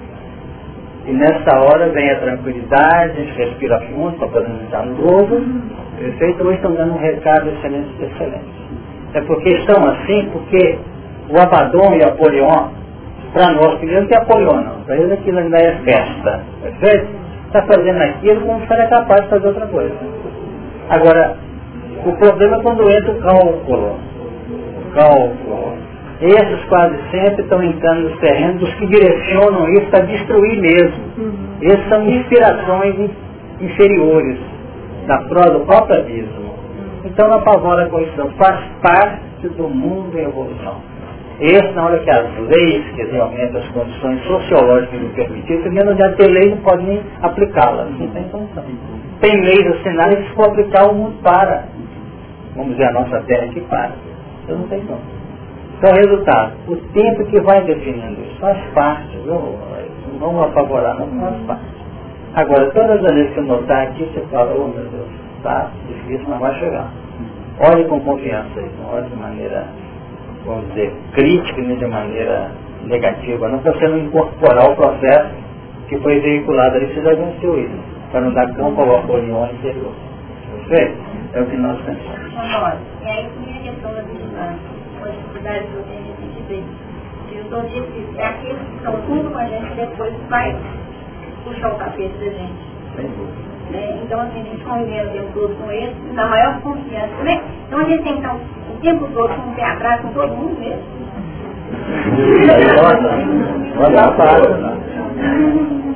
[1.06, 5.40] E nessa hora vem a tranquilidade, a gente respira fundo para poder entrar no globo.
[5.98, 6.44] Perfeito?
[6.44, 8.44] Hoje estão dando um recado excelente excelente.
[9.14, 10.78] É porque estão assim, porque
[11.30, 12.68] o Abaddon e Apolion,
[13.32, 14.82] para nós, primeiro que é Apolion, não.
[14.84, 16.42] Para eles aquilo ainda é festa.
[17.46, 19.94] Está fazendo aquilo como se era capaz de fazer outra coisa.
[20.90, 21.36] Agora,
[22.04, 23.98] o problema é quando entra o cálculo.
[24.86, 25.78] O cálculo
[26.20, 31.04] esses quase sempre estão entrando nos terrenos dos que direcionam isso para destruir mesmo.
[31.62, 33.10] Esses são inspirações
[33.60, 34.38] inferiores
[35.06, 36.54] da prova do próprio abismo.
[37.04, 40.76] Então não apavora com isso, faz parte do mundo em evolução.
[41.40, 46.14] Esse, na hora que as leis, que realmente as condições sociológicas não permitirem, primeiro não
[46.14, 47.90] ter lei, não pode nem aplicá-las.
[47.90, 48.64] Não tem condição.
[49.20, 51.64] Tem leis assinadas que se for aplicar o mundo para.
[52.56, 53.92] Vamos dizer, a nossa terra que para.
[54.44, 55.18] Então não tem como.
[55.78, 59.54] Então, resultado, o tempo que vai definindo isso faz parte, não
[60.18, 61.62] vamos apavorar, não faz parte.
[62.34, 65.08] Agora, todas as vezes que eu notar aqui, você fala, oh meu Deus,
[65.44, 66.90] tá difícil, mas vai chegar.
[67.72, 69.66] Olhe com confiança não olhe de maneira,
[70.48, 72.50] vamos dizer, crítica, nem de maneira
[72.84, 75.30] negativa, não você não incorporar o processo
[75.88, 77.78] que foi veiculado ali, você já venceu isso,
[78.10, 79.92] para não dar campo ao apolion interior.
[80.68, 80.98] Perfeito?
[81.34, 82.34] É o que nós pensamos.
[83.04, 84.58] É aí que a questão da dificuldade
[85.68, 86.02] que eu tenho
[87.62, 90.56] de que é aqueles que estão junto com a gente depois vai
[91.44, 93.57] puxar o tapete da gente.
[93.70, 93.98] Né?
[94.04, 97.22] Então, assim, a gente convivendo o tempo todo com eles, na maior confiança.
[97.22, 97.40] Né?
[97.66, 100.60] Então, a gente tem estar o tempo todo com o pé atrás com todo mundo
[100.60, 100.82] mesmo.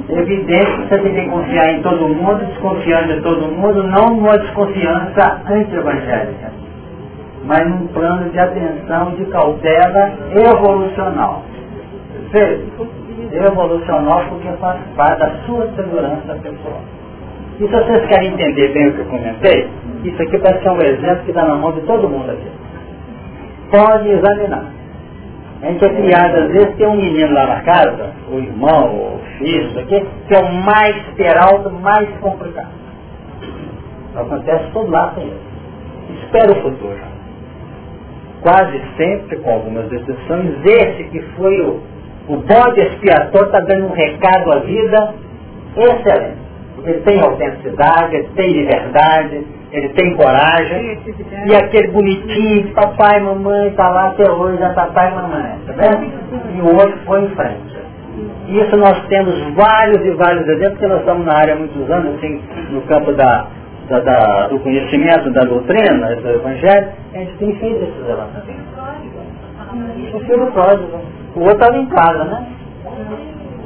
[0.08, 4.18] É evidente que você tem que confiar em todo mundo, desconfiando de todo mundo, não
[4.18, 6.52] uma desconfiança anti-evangélica
[7.44, 11.42] mas num plano de atenção, de cautela evolucional.
[13.32, 16.80] Evolucional porque faz parte da sua segurança pessoal.
[17.60, 19.68] E se vocês querem entender bem o que eu comentei,
[20.04, 22.48] isso aqui vai ser um exemplo que está na mão de todo mundo aqui.
[23.70, 24.64] Pode examinar.
[25.62, 29.20] A gente é criado, às vezes tem um menino lá na casa, o irmão, o
[29.38, 32.72] filho, isso aqui, que é o mais peralto, mais complicado.
[34.16, 35.40] Acontece tudo lá com ele.
[36.24, 37.12] Espera o futuro
[38.42, 41.80] quase sempre, com algumas exceções, esse que foi o,
[42.28, 45.14] o bode expiatório está dando um recado à vida
[45.76, 46.41] excelente.
[46.84, 50.98] Ele tem autenticidade, ele tem liberdade, ele tem coragem.
[51.46, 55.58] E aquele bonitinho, de papai e mamãe está lá até hoje, já papai e mamãe.
[55.66, 56.12] Tá vendo?
[56.56, 57.82] E o outro foi em frente.
[58.48, 62.16] Isso nós temos vários e vários exemplos, porque nós estamos na área há muitos anos,
[62.16, 63.46] assim, no campo da
[63.88, 68.62] da, da, do conhecimento da doutrina, do evangelho, a gente tem feito esses levantamentos.
[70.14, 71.00] O filho pródigo.
[71.34, 72.46] O outro estava em casa, né?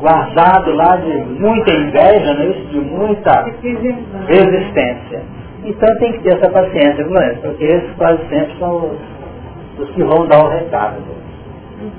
[0.00, 2.52] Guardado lá de muita inveja, né?
[2.70, 3.44] de muita
[4.28, 5.22] resistência.
[5.64, 7.34] Então tem que ter essa paciência, não é?
[7.34, 10.96] Porque esses quase sempre são os, os que vão dar o recado.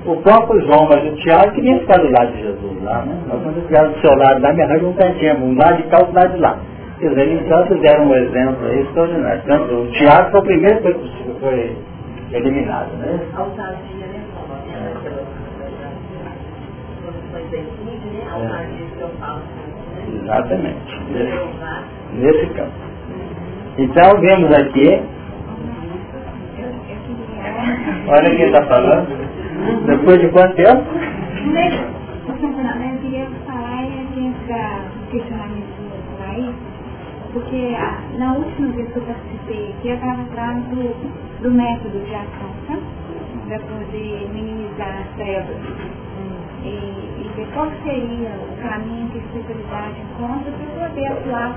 [0.06, 3.16] O próprio João, mas o Tiago queria ficar do lado de Jesus lá, né?
[3.28, 5.98] Nós quando ficaram do seu lado lá, me arranja um cantinho, um lado de cá,
[5.98, 6.58] outro lado de lá.
[6.98, 9.42] Quer dizer, então fizeram um exemplo aí extraordinário.
[9.46, 11.76] Tanto o Tiago foi o primeiro que foi
[12.32, 13.20] eliminado, né?
[13.38, 14.20] Ousadia, né?
[14.74, 15.38] É.
[20.14, 21.00] Exatamente.
[21.10, 21.38] Nesse,
[22.14, 22.72] nesse campo.
[23.78, 25.02] Então vemos aqui.
[28.08, 29.08] Olha quem está falando.
[29.86, 30.84] Depois de quanto tempo?
[32.28, 32.34] Eu
[33.00, 36.54] queria falar dentro da questionamento do Laís,
[37.32, 37.76] porque
[38.18, 42.50] na última vez que eu participei aqui, eu estava atrás do, do método de ação,
[43.48, 45.56] para poder minimizar as trevas
[46.64, 51.56] e, ver qual seria o caminho que a espiritualidade encontra para poder atuar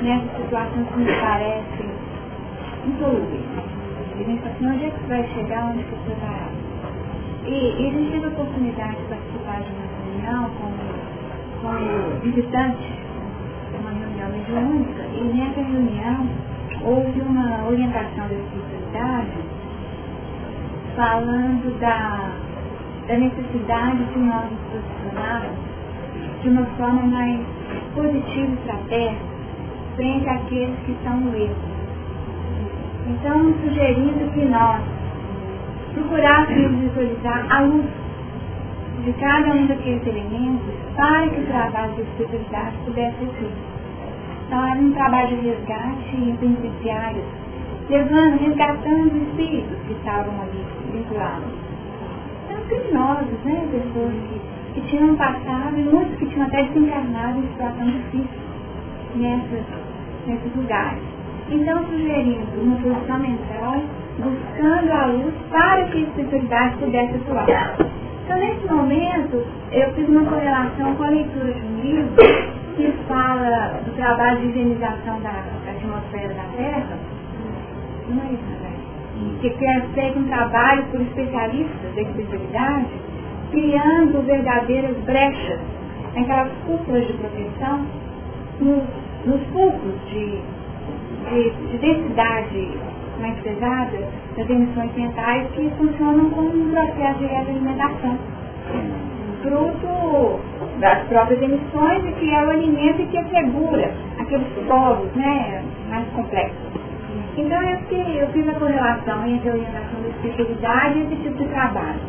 [0.00, 1.90] nessas situações que me parecem
[2.86, 3.44] insolúveis.
[4.18, 6.46] E pensa assim, onde é que vai chegar, onde que você vai?
[7.44, 10.76] E, e a gente teve a oportunidade de participar de uma reunião como,
[11.62, 13.02] como visitante,
[13.80, 16.28] uma reunião mediúnica, e nessa reunião
[16.84, 19.56] houve uma orientação da espiritualidade
[20.96, 22.45] falando da,
[23.08, 25.58] da necessidade de nós nos posicionarmos
[26.42, 27.40] de uma forma mais
[27.94, 29.36] positiva e fraterna
[29.96, 31.56] frente àqueles que estão no erro.
[33.08, 34.82] Então, sugerindo que nós
[35.94, 37.86] procurássemos visualizar a luz
[39.04, 43.52] de cada um daqueles elementos para que o trabalho de espiritualidade pudesse ser.
[44.46, 47.24] Então, era um trabalho de resgate penitenciários,
[47.88, 51.55] levando, resgatando os espíritos que estavam ali vinculados.
[52.68, 53.68] Criminosos, né?
[53.70, 58.40] Pessoas que, que tinham passado e muitos que tinham até desencarnado em situação difícil
[59.16, 59.64] nessas
[60.26, 61.02] nesses lugares.
[61.48, 63.74] Então, sugerindo uma posição mental,
[64.18, 67.76] buscando a luz para que a espiritualidade pudesse atuar.
[68.24, 72.16] Então, nesse momento, eu fiz uma correlação com a leitura de um livro
[72.76, 75.30] que fala do trabalho de higienização da,
[75.64, 76.98] da atmosfera da Terra.
[78.08, 78.75] Não é isso, né?
[79.40, 79.50] Que
[79.94, 82.90] feito um trabalho por especialistas da espiritualidade,
[83.50, 85.60] criando verdadeiras brechas,
[86.16, 87.86] aquelas cúpulas de proteção,
[88.60, 88.84] nos
[89.26, 89.40] nos
[90.10, 90.40] de,
[91.30, 92.78] de, de densidade
[93.20, 93.98] mais pesada
[94.36, 98.18] das emissões mentais que funcionam como um processo de alimentação.
[99.42, 100.40] Fruto
[100.80, 106.75] das próprias emissões e que é o alimento que assegura aqueles solos né, mais complexos.
[107.36, 111.36] Então eu, fiquei, eu fiz a correlação entre a orientação da especialidade e esse tipo
[111.36, 112.00] de trabalho.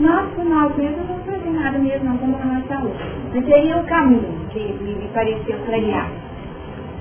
[0.00, 2.94] Nós, por nós mesmos, não fazer nada mesmo, não, como a nossa saúde.
[3.34, 6.08] Mas seria o caminho que me pareceu clarear.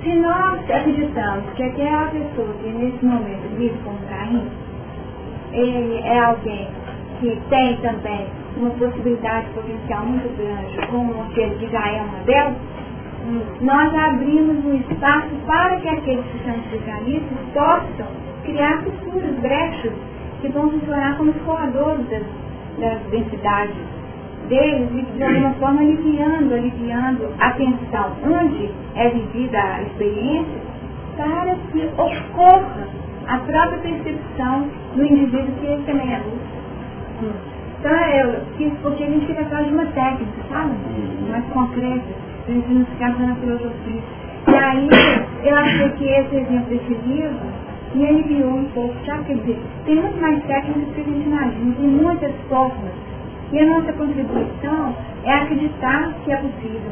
[0.03, 4.47] Se nós acreditamos que aquela pessoa que nesse momento vive como Caim,
[5.51, 6.67] ele é alguém
[7.19, 8.27] que tem também
[8.57, 12.55] uma possibilidade potencial muito grande, como aquele que já é uma delas,
[13.61, 18.07] nós abrimos um espaço para que aqueles que são especialistas possam
[18.43, 19.93] criar futuras brechas
[20.41, 22.23] que vão funcionar como escoadores das,
[22.79, 23.75] das densidades
[24.47, 30.61] deles e de alguma forma aliviando, aliviando a tensão onde é vivida a experiência
[31.17, 32.87] para que ocorra
[33.27, 37.35] a própria percepção do indivíduo que ele também é luz.
[37.79, 40.73] Então eu quis, porque a gente fica atrás de uma técnica, sabe?
[41.29, 44.01] Mais concreta, ficar na filosofia.
[44.47, 44.89] E aí
[45.43, 49.95] eu achei que esse exemplo desse livro me aliviou um pouco, já quer dizer, tem
[49.95, 52.91] muito mais técnicas que a gente imagina, tem muitas formas
[53.51, 56.91] e a nossa contribuição é acreditar que é possível.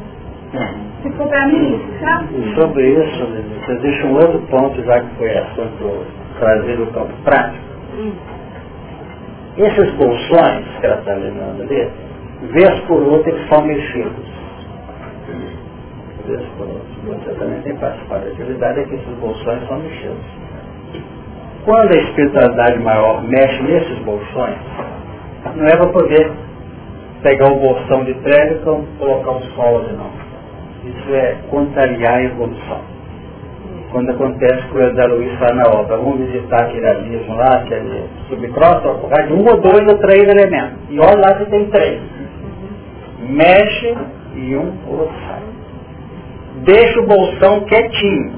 [1.02, 2.54] Ficou para mim isso, sabe?
[2.54, 3.26] Sobre isso,
[3.66, 6.06] você deixa um outro ponto, já que foi assunto
[6.38, 7.64] trazer o campo prático.
[7.98, 8.12] Hum.
[9.58, 11.88] Esses bolsões que ela está lembrando ali,
[12.52, 14.35] vez por outra eles são mexidos.
[16.26, 16.80] Por outra.
[17.04, 20.16] Você também tem participado da atividade, é que esses bolsões são mexidos.
[21.64, 24.56] Quando a espiritualidade maior mexe nesses bolsões,
[25.54, 26.32] não é para poder
[27.22, 30.10] pegar o bolsão de prédio e colocar um sol ali não.
[30.84, 32.80] Isso é contrariar a evolução.
[33.90, 38.04] Quando acontece que o José Luiz fala na obra, vamos visitar aquele abismo lá, aquele
[38.28, 38.82] subcross,
[39.26, 40.78] de um ou dois ou três elementos.
[40.90, 42.00] E olha lá que tem três.
[43.28, 43.96] Mexe
[44.34, 45.45] e um ou outro sai.
[46.66, 48.32] Deixa o bolsão quietinho.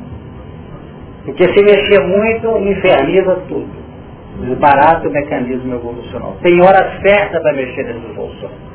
[1.24, 3.68] Porque se mexer muito, inferniza tudo.
[4.40, 6.36] Desbarata o mecanismo evolucional.
[6.42, 8.68] Tem hora certa para mexer nesses bolsões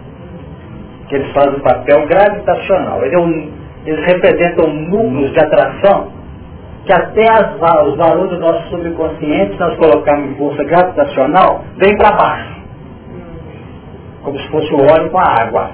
[1.07, 3.03] que eles fazem o papel gravitacional.
[3.05, 3.51] Ele é um,
[3.85, 6.11] eles representam núcleos de atração
[6.85, 7.55] que até as,
[7.87, 12.61] os valores do nosso subconsciente, se nós colocarmos em força gravitacional, vem para baixo.
[14.23, 15.71] como se fosse o óleo com a água.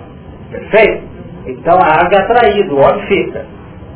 [0.51, 1.03] Perfeito?
[1.47, 3.45] Então a água é atraída, o óleo fica.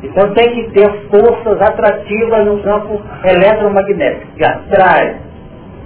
[0.03, 5.15] Então tem que ter forças atrativas no campo eletromagnético, que atrai.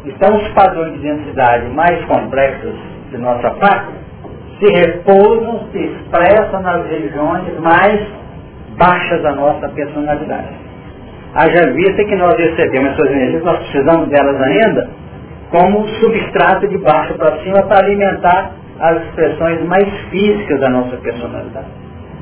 [0.05, 2.73] Então os padrões de densidade mais complexos
[3.11, 3.93] de nossa parte
[4.59, 8.01] se repousam, se expressam nas regiões mais
[8.77, 10.49] baixas da nossa personalidade.
[11.35, 14.89] Haja vista que nós recebemos essas energias, nós precisamos delas ainda,
[15.51, 21.67] como substrato de baixo para cima para alimentar as expressões mais físicas da nossa personalidade.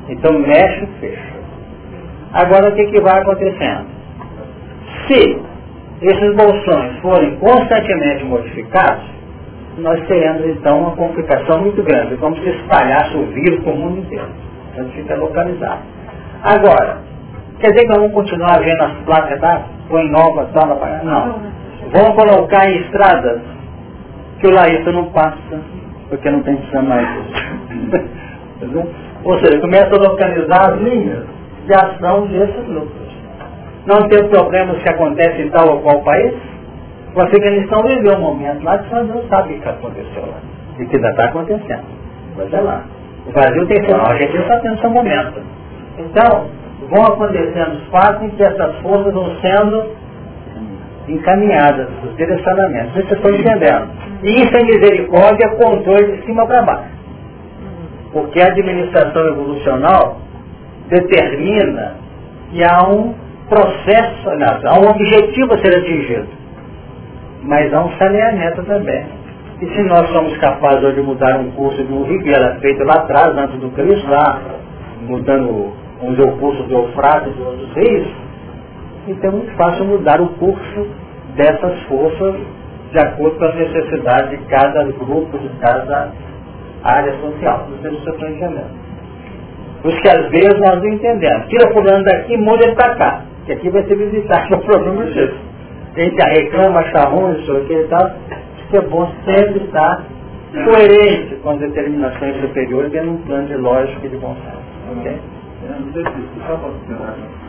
[0.08, 1.35] Então mexe fecha.
[2.36, 3.86] Agora o que, que vai acontecendo?
[5.08, 5.40] Se
[6.02, 9.06] esses bolsões forem constantemente modificados,
[9.78, 14.00] nós teremos então uma complicação muito grande, como se espalhasse o vírus para o mundo
[14.00, 14.28] inteiro.
[14.72, 15.80] Então fica localizado.
[16.42, 16.98] Agora,
[17.58, 21.40] quer dizer que vamos continuar vendo as placas da põe nova, tal, não.
[21.90, 23.40] Vamos colocar em estradas
[24.40, 25.60] que o laísta não passa,
[26.10, 27.08] porque não tem mais
[29.24, 31.35] Ou seja, começa a localizar as linhas
[31.66, 33.06] de ação desses grupos.
[33.86, 36.34] Não tem problemas que acontecem em tal ou qual país?
[37.14, 40.38] O Afeganistão viveu um momento lá que só Deus sabe o que aconteceu lá.
[40.78, 41.84] E que ainda está acontecendo.
[42.36, 42.84] Mas é lá.
[43.26, 45.40] O Brasil tem não, a gente está tendo esse momento.
[45.98, 46.46] Então,
[46.90, 49.96] vão acontecendo os fatos em que essas forças vão sendo
[51.08, 52.92] encaminhadas, os direcionamentos.
[52.92, 53.88] Vocês estão entendendo?
[54.22, 56.96] E isso é misericórdia, controle de cima para baixo.
[58.12, 60.25] Porque a administração evolucional
[60.88, 61.94] determina
[62.50, 63.14] que há um
[63.48, 64.28] processo,
[64.64, 66.28] há um objetivo a ser atingido.
[67.42, 69.06] Mas há um saneamento também.
[69.60, 72.84] E se nós somos capazes de mudar um curso de um rio que era feito
[72.84, 74.40] lá atrás, antes do Cristo, lá,
[75.08, 75.72] mudando
[76.02, 78.08] onde o curso do Eufrates e outros rios,
[79.08, 80.88] então é muito fácil mudar o curso
[81.36, 82.34] dessas forças
[82.92, 86.12] de acordo com as necessidades de cada grupo, de cada
[86.82, 87.68] área social.
[87.70, 88.10] Não sei se
[89.86, 89.92] eu entendendo.
[89.92, 91.48] Por isso que às vezes nós não entendemos.
[91.48, 93.22] Tira fulano daqui, muda ele para cá.
[93.46, 95.38] Que aqui vai ser visitado o problema disso.
[95.96, 98.10] Gente já reclama, acha ruim, isso aqui e tal.
[98.66, 100.04] Isso é bom sempre estar
[100.64, 105.00] coerente com as determinações superiores dentro de um plano de lógica e de bom senso.
[105.00, 105.18] Okay?
[105.68, 106.10] não sei se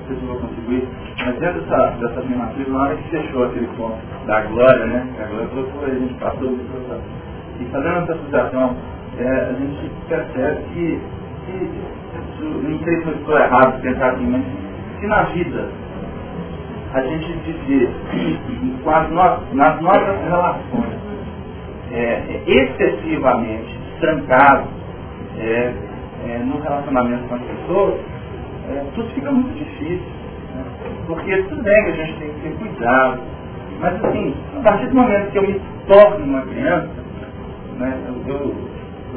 [0.08, 0.88] se vou contribuir,
[1.20, 5.08] mas dentro dessa, dessa afirmativa, na hora que fechou aquele ponto da glória, né?
[5.20, 7.02] A glória colocou a gente passou isso.
[7.60, 8.76] E fazendo essa associação,
[9.20, 11.02] é, a gente percebe que,
[11.46, 11.97] que
[12.40, 14.44] não sei se eu estou errado pensar assim, mas
[15.00, 15.70] se na vida
[16.94, 17.90] a gente dizer
[18.84, 21.08] com as no, nas nossas relações
[21.92, 24.68] é, excessivamente trancado,
[25.40, 25.74] é,
[26.28, 27.96] é, no relacionamento com as pessoas,
[28.70, 30.06] é, tudo fica muito difícil.
[30.56, 30.64] Né?
[31.08, 33.20] Porque tudo bem que a gente tem que ter cuidado,
[33.80, 36.90] mas assim, a partir do momento que eu me torno uma criança,
[37.78, 38.56] né, eu, eu,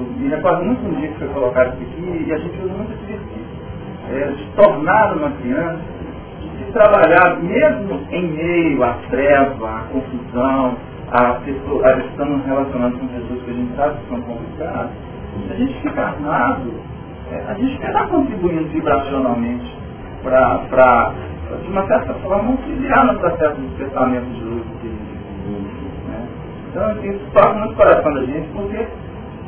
[0.00, 2.72] eu me recordo muito um dia que foi colocado isso aqui e a gente usa
[2.72, 3.60] muito esse exercício.
[4.10, 5.80] É, de tornar uma criança,
[6.40, 10.76] de se trabalhar mesmo em meio à treva, à confusão,
[11.12, 14.92] a pessoa, a estamos relacionando com Jesus que a gente sabe que são complicados,
[15.46, 16.72] se a gente fica armado,
[17.30, 19.76] é, a gente está contribuindo vibracionalmente
[20.22, 21.12] para,
[21.62, 24.64] de uma certa forma, auxiliar no processo de despertamento de luz
[26.08, 26.28] né?
[26.70, 28.86] Então, isso toca muito coração da gente, porque,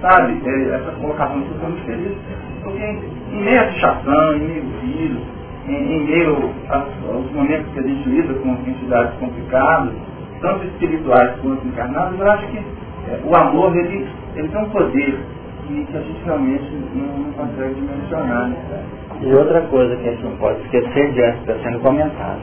[0.03, 2.19] sabe, é, essa colocação que eu muito feliz,
[2.62, 5.23] porque em meio à fichação, em meio ao vírus,
[5.69, 9.95] em, em meio aos momentos que a gente lida com entidades complicadas,
[10.41, 15.19] tanto espirituais quanto encarnadas, eu acho que é, o amor ele, ele tem um poder
[15.66, 18.49] que, a gente realmente não, consegue dimensionar.
[18.49, 18.85] Né?
[19.23, 22.41] E outra coisa que a gente não pode esquecer diante está sendo comentado.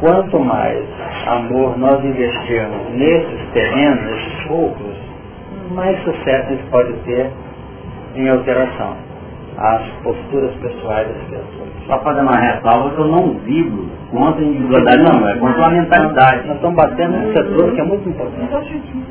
[0.00, 0.84] Quanto mais
[1.26, 4.93] amor nós investirmos nesses terrenos, nesses focos,
[5.70, 7.30] mais sucesso a gente pode ter
[8.16, 8.96] em alteração
[9.56, 11.68] as posturas pessoais das pessoas.
[11.86, 15.70] Só fazer uma ressalva que eu não vibro contra a individualidade, não, é contra a
[15.70, 16.46] mentalidade.
[16.46, 18.54] Nós estamos batendo num setor que é muito importante.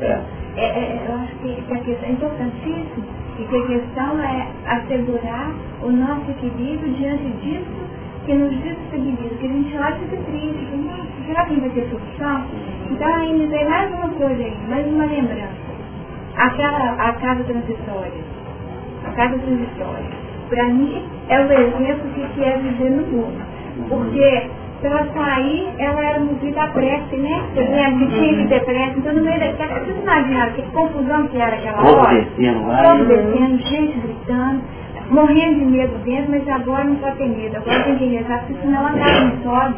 [0.02, 0.20] É.
[0.56, 3.04] É, é, eu acho que a questão é importantíssimo
[3.38, 5.50] e que a questão é assegurar
[5.82, 7.84] o nosso equilíbrio diante disso
[8.24, 11.70] que nos desestabiliza, que a gente olha e fica triste, que, será que não vai
[11.70, 12.44] ter solução?
[12.90, 15.63] Então ainda tem mais uma coisa aí, mais uma lembrança.
[16.36, 18.12] Aquela, a casa transitória.
[19.06, 20.24] A casa transitória.
[20.48, 23.44] Para mim é o exemplo de que é viver no mundo.
[23.88, 24.50] Porque
[24.80, 27.42] para sair, ela era movida a prece, né?
[27.54, 27.64] Você
[27.98, 28.98] que tinha que ter prece.
[28.98, 32.26] Então, no meio daquela, vocês imaginaram que confusão que era aquela hora?
[32.82, 34.62] Todo descendo, gente gritando,
[35.10, 37.56] morrendo de medo dentro, mas agora não pode ter medo.
[37.56, 39.74] Agora tem que rezar, porque senão ela não sobe.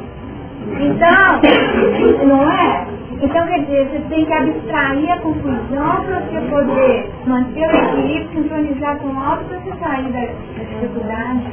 [0.80, 2.86] Então, não é?
[3.22, 8.43] Então, quer dizer, você tem que abstrair a confusão para você poder manter o equilíbrio,
[8.43, 11.52] sincronizar com o alto para você sair da, da dificuldade.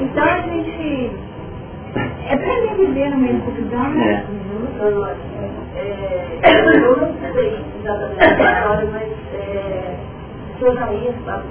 [0.00, 1.10] Então a gente
[2.28, 4.12] é para viver no meio da confusão, né?
[4.14, 4.38] É.
[5.76, 9.96] É, eu não sei exatamente a história, mas é,
[10.54, 11.48] o senhor Jair, lá do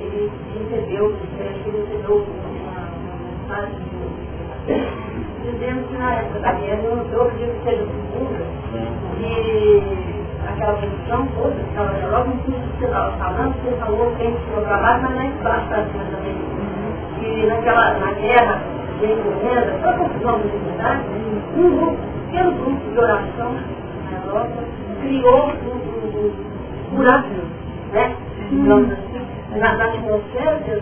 [0.00, 5.13] ele recebeu, ele recebeu uma mensagem
[5.44, 8.44] dizendo que na época da guerra, eu acredito que seja segunda,
[9.18, 14.10] que aquela posição toda, que estava logo em cima do que estava falando, você falou
[14.12, 16.36] que tem que trabalho, mas não é espaço também.
[17.18, 18.60] Que naquela, na guerra,
[19.00, 21.04] de encomenda, a confusão da dignidade,
[21.56, 21.96] um grupo,
[22.26, 23.52] pequeno grupo de oração
[24.10, 24.62] na Europa
[25.00, 26.32] criou um, um,
[26.92, 27.28] um buraco,
[27.92, 28.16] né?
[28.50, 29.23] Digamos assim,
[29.56, 30.78] na, na que eles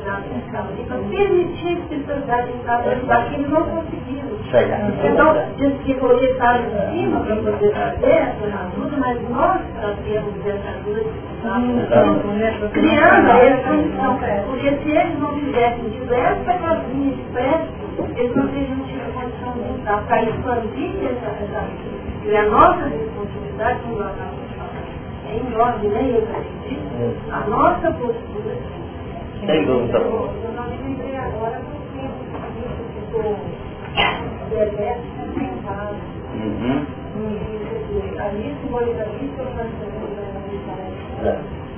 [0.47, 4.33] estavam ali, para permitir a espiritualidade entrar dentro daquilo, não conseguiram.
[5.05, 10.47] Então, diz que poder estar em cima para poder fazer essa ajuda, mas nós trazemos
[10.47, 11.33] essa ajuda
[12.73, 14.19] criando essa condição.
[14.47, 17.67] Porque se eles não tivessem tido essa casinha de pé,
[18.17, 23.81] eles não teriam tido condição de entrar para expandir essa, essa e a nossa responsabilidade,
[23.83, 24.42] como nós
[25.33, 26.03] falando, é enorme, né?
[27.31, 28.57] A nossa postura.
[29.47, 29.99] Sem dúvida.
[29.99, 33.37] Eu não me lembrei agora porque isso ficou
[36.35, 36.87] Uhum.
[38.19, 39.83] Ali simboliza isso, eu faço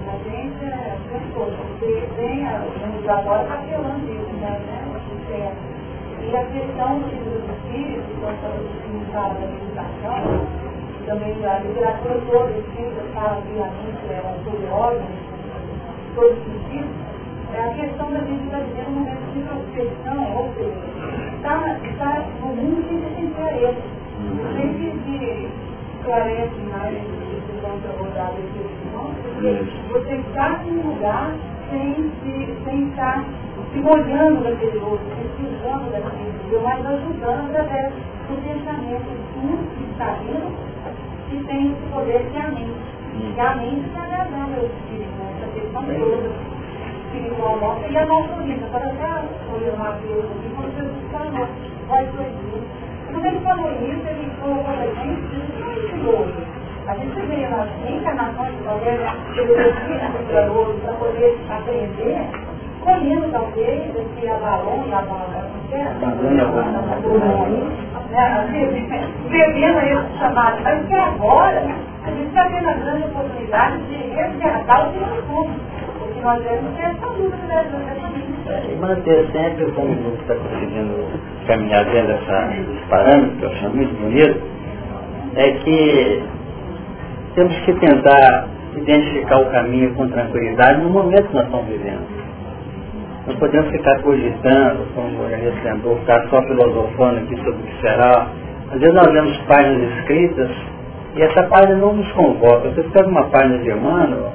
[0.06, 4.60] a gente é pessoa, porque tem a gente agora está apelando isso, né?
[6.20, 10.73] E a questão do livro do Espírito, quando fala da meditação,
[11.06, 15.06] também a literatura toda escrita fala que a mente é um todo órgão,
[16.14, 16.90] todos os sentidos,
[17.54, 20.74] é a questão da gente estar vivendo um momento de introspecção, ou seja,
[21.36, 23.82] está, está no mundo sem se sentir a ele.
[24.56, 25.48] Sempre de
[26.04, 28.34] clarece mais de contra rodada
[29.22, 31.34] porque você está em um lugar
[31.70, 33.24] sem, se, sem estar
[33.72, 37.92] se molhando daquele outro, precisando daquele mas ajudando através
[38.28, 40.73] do pensamento tudo que está vindo
[41.34, 42.94] e tem esse poder que é a mente.
[43.14, 46.54] E a mente está agradando ao Espírito, essa questão toda
[47.14, 48.66] espiritual nossa e a nossa vida.
[48.70, 51.48] Para até foi o Mateus aqui, quando Jesus falou,
[51.88, 52.62] vai proibir.
[53.10, 56.64] Quando ele falou isso, ele colocou a gente silencioso.
[56.86, 59.00] A gente veio na encarnação de poder,
[60.12, 62.30] culturoso, para poder aprender,
[62.84, 65.50] colhendo talvez esse abalão, abalão,
[69.30, 71.64] bebendo esse chamado, mas que agora
[72.04, 75.74] a gente está tendo a grande oportunidade de resgatar o que nós somos
[76.24, 77.66] nós devemos ter essa dúvida
[78.72, 81.06] E manter sempre, como grupo está conseguindo
[81.46, 84.42] caminhar dentro dessa, desse parâmetro, que eu acho muito bonito,
[85.36, 86.22] é que
[87.34, 92.13] temos que tentar identificar o caminho com tranquilidade no momento que nós estamos vivendo.
[93.26, 95.26] Não podemos ficar cogitando, como o
[95.64, 98.26] lembrou, ficar só filosofando aqui sobre o que será.
[98.70, 100.50] Às vezes nós vemos páginas escritas
[101.16, 102.68] e essa página não nos convoca.
[102.68, 104.32] Você pega uma página de Emmanuel,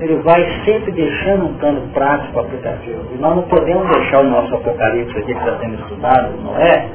[0.00, 3.00] ele vai sempre deixando um plano prático aplicativo.
[3.12, 6.86] E nós não podemos deixar o nosso apocalipse aqui que está sendo estudado, não é?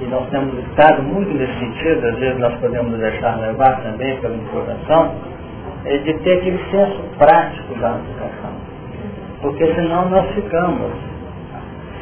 [0.00, 4.34] E nós temos estado muito nesse sentido, às vezes nós podemos deixar levar também pela
[4.34, 5.14] informação,
[5.84, 8.39] é de ter aquele senso prático da aplicação.
[9.40, 10.92] Porque senão nós ficamos,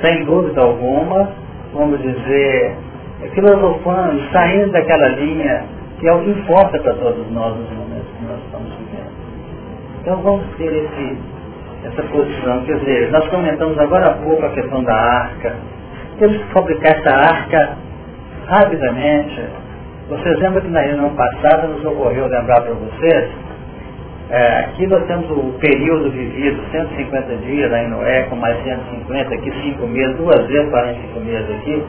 [0.03, 1.31] sem dúvida alguma,
[1.73, 2.77] vamos dizer,
[3.35, 5.65] filosofando, saindo daquela linha
[6.01, 8.79] que é o que importa para todos nós nos momentos que nós estamos
[10.09, 11.19] então vamos ter esse,
[11.85, 12.65] essa posição.
[12.65, 15.55] Quer dizer, nós comentamos agora há pouco a questão da arca.
[16.19, 17.77] Temos que fabricar essa arca
[18.47, 19.45] rapidamente.
[20.09, 23.31] Vocês lembram que na reunião passada nos ocorreu lembrar para vocês,
[24.31, 29.35] é, aqui nós temos o período vivido, 150 dias lá em Noé, com mais 150,
[29.35, 31.83] aqui 5 meses, duas vezes 45 meses aqui,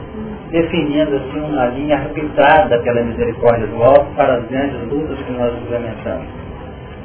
[0.50, 5.52] definindo assim uma linha arbitrária pela misericórdia do alto para as grandes lutas que nós
[5.54, 6.26] implementamos.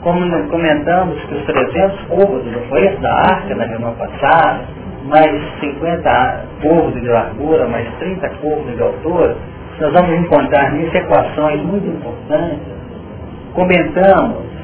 [0.02, 4.62] Como comentamos que os 300 povos, não foi da arca na reunião passada,
[5.04, 9.36] mais 50 povos de largura, mais 30 povos de altura,
[9.82, 12.60] nós vamos encontrar nisso equações muito importantes.
[13.54, 14.55] Comentamos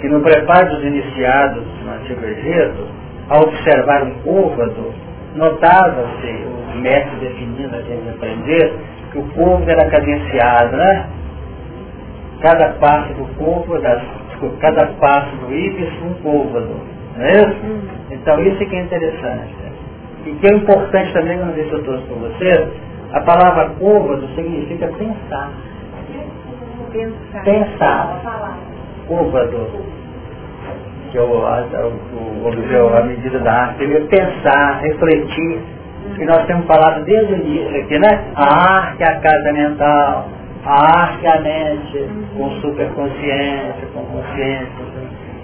[0.00, 2.86] que no preparo dos iniciados no Antigo Egito,
[3.28, 4.94] ao observar um côvado,
[5.34, 8.74] notava-se, os mestres definindo a gente aprender,
[9.12, 11.06] que o povo era cadenciado, né?
[12.40, 14.02] Cada parte do corpo das
[14.60, 16.80] cada passo do íris um côvado.
[17.16, 17.66] Não é isso?
[17.66, 17.80] Hum.
[18.12, 19.54] Então isso que é interessante.
[20.24, 22.68] E que é importante também, não sei se eu trouxe para vocês,
[23.12, 25.50] a palavra côvado significa pensar.
[26.92, 27.42] Pensar.
[27.44, 28.58] Pensar.
[29.08, 29.66] Côvado.
[31.10, 35.60] que é o, a, o, o, a medida da arte, é pensar, refletir,
[36.16, 38.24] que nós temos falado desde o início aqui, né?
[38.34, 40.28] A arte é a casa mental,
[40.64, 44.68] a arte é a mente, com superconsciência, com consciência.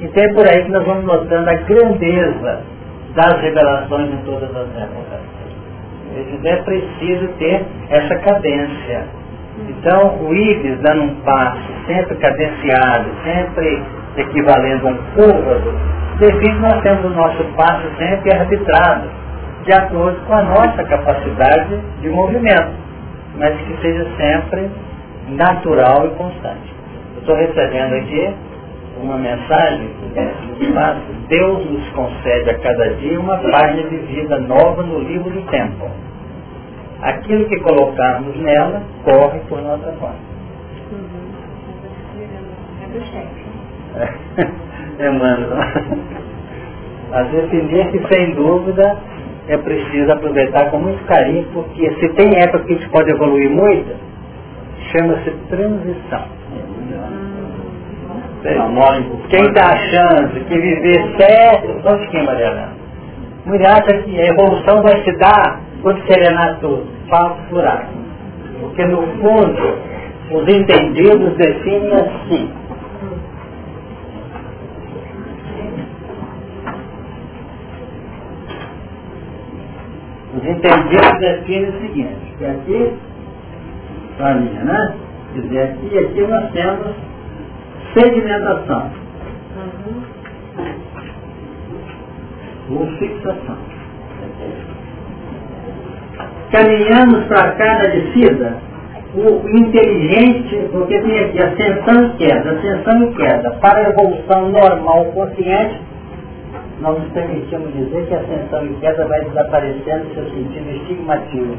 [0.00, 2.62] Então é por aí que nós vamos notando a grandeza
[3.14, 5.34] das revelações em todas as épocas.
[6.44, 9.23] É preciso ter essa cadência.
[9.68, 13.82] Então, o Ibis dando um passo sempre cadenciado, sempre
[14.16, 15.74] equivalendo a um côvado,
[16.18, 19.08] define que nós temos o nosso passo sempre arbitrado,
[19.64, 22.72] de acordo com a nossa capacidade de movimento,
[23.36, 24.70] mas que seja sempre
[25.28, 26.74] natural e constante.
[27.14, 28.34] Eu estou recebendo aqui
[29.02, 29.88] uma mensagem
[30.58, 30.96] que faz,
[31.28, 35.90] Deus nos concede a cada dia uma página de vida nova no livro do tempo.
[37.02, 40.34] Aquilo que colocarmos nela corre por nossa conta.
[44.98, 45.46] É, mano.
[47.12, 48.96] A que sem dúvida
[49.48, 53.50] é preciso aproveitar com muito carinho, porque se tem época que a gente pode evoluir
[53.50, 53.94] muito,
[54.90, 56.24] chama-se transição.
[59.30, 62.72] Quem está achando que viver certo, onde quem, Mariana?
[63.46, 66.86] Mulher acha que a evolução vai se dar quando serenar tudo.
[67.10, 67.88] Falso furado.
[68.58, 69.78] Porque no fundo,
[70.30, 72.50] os entendidos definem assim.
[80.34, 82.92] Os entendidos definem o seguinte, que aqui,
[84.20, 84.94] a linha, né?
[85.34, 86.96] Quer dizer, aqui, aqui nós temos
[87.92, 88.90] sedimentação.
[89.56, 90.02] Uhum.
[92.70, 93.73] Ou fixação.
[96.54, 98.56] Caminhamos para cada descida,
[99.14, 103.50] o inteligente, porque tem aqui ascensão e queda, ascensão e queda.
[103.60, 105.80] Para a evolução normal consciente,
[106.80, 111.56] nós nos permitimos dizer que a ascensão e queda vai desaparecendo no seu sentido estigmativo.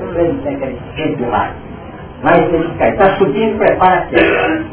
[0.00, 0.12] Não
[0.42, 1.52] tem aquele sempre lá.
[2.22, 2.48] Vai
[2.78, 2.92] cair.
[2.92, 4.66] Está subindo, prepara a queda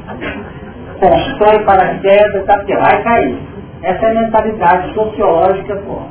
[1.04, 3.38] constrói paraquedas, tá, porque vai cair.
[3.82, 6.02] Essa é a mentalidade sociológica, pô.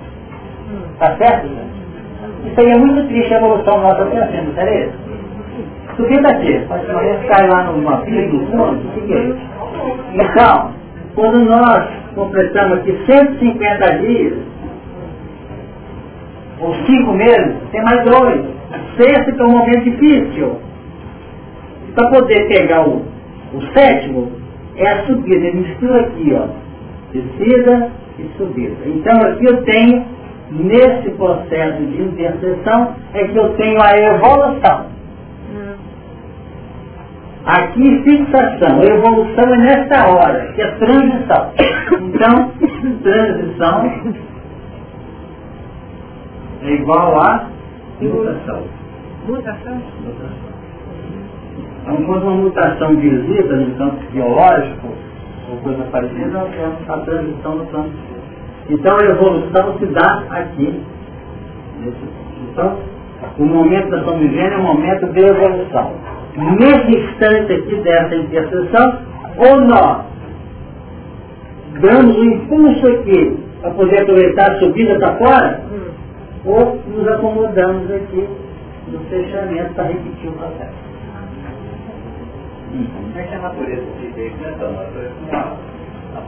[0.99, 1.72] Tá certo, gente?
[2.45, 4.93] Isso aí é muito triste a evolução nossa pensando, Tereza.
[5.97, 9.39] Subir daqui, mas cai lá numa pilha do fundo, seguinte.
[10.15, 10.73] Então,
[11.15, 14.39] quando nós completamos aqui 150 dias,
[16.63, 18.45] ou cinco meses, tem mais dois.
[18.97, 20.59] Sexto que é um momento difícil.
[21.95, 23.03] Para poder pegar o,
[23.55, 24.33] o sétimo,
[24.77, 26.47] é a subida, ele mistura aqui, ó,
[27.13, 28.77] descida e subida.
[28.87, 30.05] Então aqui eu tenho,
[30.53, 34.93] nesse processo de interseção, é que eu tenho a evolução.
[37.45, 41.53] Aqui fixação, evolução é nessa hora, que é transição.
[41.93, 42.53] Então,
[43.03, 43.93] transição
[46.63, 47.49] é igual a
[48.01, 48.63] mutação.
[49.27, 49.83] Mutação?
[50.05, 50.53] Mutação.
[51.83, 54.89] Então, quando uma mutação visita no campo biológico,
[55.51, 58.12] ou coisa parecida, temos a transição no campo.
[58.69, 60.83] Então a evolução se dá aqui.
[62.51, 62.79] Então,
[63.39, 65.93] o momento da vivendo é o momento de evolução.
[66.37, 68.99] Nesse instante aqui dessa interseção,
[69.37, 70.05] ou nós
[71.81, 75.61] damos um impulso aqui para poder aproveitar a subida para fora,
[76.45, 78.29] ou nos acomodamos aqui
[78.89, 80.93] no fechamento para repetir o processo.
[82.73, 84.33] Como é que a natureza se vê?
[84.39, 85.72] Então, a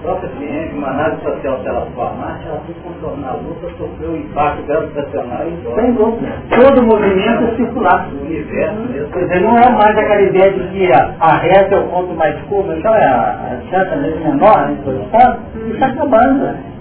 [0.05, 3.69] própria ciência, uma análise social, se ela for marcha, ela tem que contornar a luta,
[3.79, 6.33] sofreu o impacto gravitacional e Sem dúvida.
[6.51, 8.09] Todo movimento é circular.
[8.13, 9.09] O universo mesmo.
[9.13, 12.15] Quer dizer, não é mais aquela ideia de que a, a reta é o ponto
[12.15, 16.75] mais curvo, então é a, a distância menor, né, isso está acabando.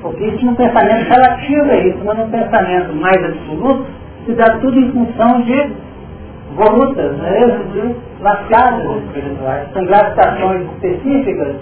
[0.00, 3.86] Porque isso num pensamento relativo é isso, mas num pensamento mais absoluto,
[4.24, 5.72] se dá tudo em função de
[6.54, 8.86] volutas, né, de lascadas.
[9.74, 11.56] São gravitações específicas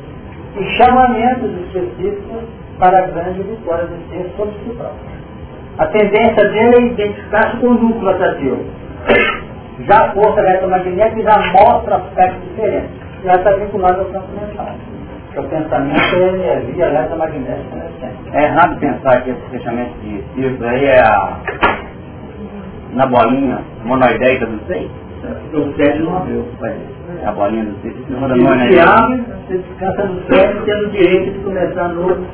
[0.58, 2.44] e chamamentos específicos
[2.78, 5.16] para a grande vitória do ser sobre si próprio.
[5.78, 8.64] A tendência dele é identificar-se com o núcleo atrativo.
[9.86, 12.90] Já a força eletromagnética já mostra aspectos diferentes.
[13.24, 14.68] Já está vinculado ao campo mental.
[15.26, 17.76] Porque o pensamento é, é via eletromagnética.
[17.76, 17.90] Né?
[18.32, 21.40] É errado pensar que esse fechamento de círculo aí é a,
[22.92, 24.90] na bolinha monoideica do seio.
[25.52, 26.46] O cérebro não abriu.
[27.26, 27.96] A bolinha do seio.
[28.06, 32.26] Se abre, você descansa no sétimo tendo o direito de começar no outro.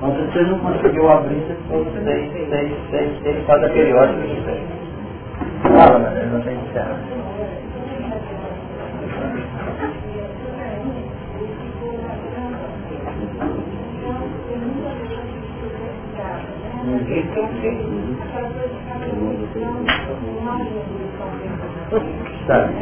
[0.00, 2.48] Mas se você não conseguiu abrir, você ficou seis, seis,
[2.90, 4.60] 10, seis, cada periódico de 10,
[5.62, 7.14] Fala, mas não tem certo.
[22.46, 22.74] Sabe?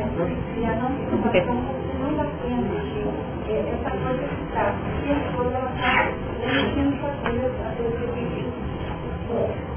[3.52, 4.74] Essa coisa está,
[5.04, 5.92] e as coisas ela está
[6.40, 8.48] mexendo com a coisa, a coisa que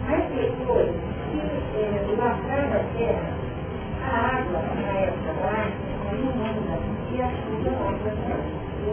[0.08, 0.92] Mas depois,
[1.32, 3.30] que lastrar da terra,
[4.02, 5.62] a água, na época lá,
[6.06, 6.76] é inunda,
[7.12, 7.72] e a chuva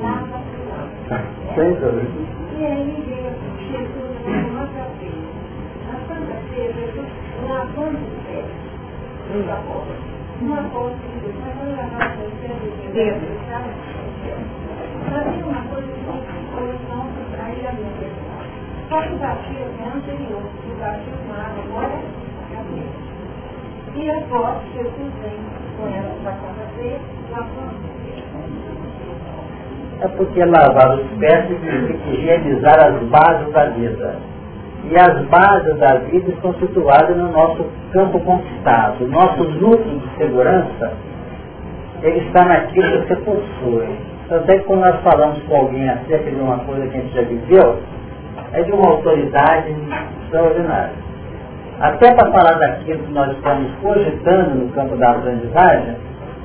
[0.02, 1.22] lava para lá.
[1.54, 2.10] Sem dúvida.
[2.58, 3.32] E aí veio
[3.70, 4.14] Jesus
[4.52, 4.64] na
[4.98, 5.22] vez.
[5.86, 7.10] Na Santa Ceia, Jesus
[7.48, 8.50] lavando os pés
[9.32, 10.10] dos apóstolos.
[10.40, 11.06] Uma coisa que
[11.38, 12.74] mas eu lavava os pés dos
[15.10, 16.82] Fazia uma coisa que o é.
[20.32, 21.96] O batismo agora
[22.40, 23.12] a cabeça.
[24.32, 25.40] Após Jesus vem
[25.76, 27.00] com ela para a Santa Ceia,
[27.30, 28.24] lavando os pés.
[30.00, 34.16] É porque lavar os pés significa higienizar as bases da vida.
[34.90, 39.06] E as bases da vida estão situadas no nosso campo conquistado.
[39.08, 40.92] Nosso núcleo de segurança,
[42.02, 43.96] ele está naquilo que você possui.
[44.32, 47.14] Tanto é que quando nós falamos com alguém acerca de uma coisa que a gente
[47.14, 47.76] já viveu,
[48.54, 49.74] é de uma autoridade
[50.24, 50.94] extraordinária.
[51.78, 55.96] Até para falar daquilo que nós estamos cogitando no campo da aprendizagem,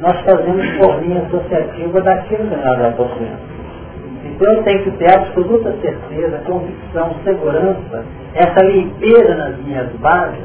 [0.02, 3.40] nós fazemos por linha associativa daquilo que nós já possuímos.
[4.26, 8.04] Então eu tenho que ter absoluta certeza, convicção, segurança,
[8.34, 10.44] essa limpeza nas minhas bases,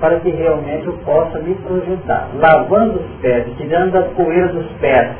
[0.00, 2.28] para que realmente eu possa me projetar.
[2.38, 5.10] Lavando os pés, tirando a poeira dos pés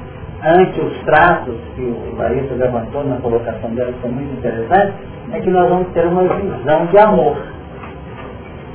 [0.44, 4.94] ante os tratos que o Larissa levantou na colocação dela, que foi muito interessante,
[5.32, 7.36] é que nós vamos ter uma visão de amor.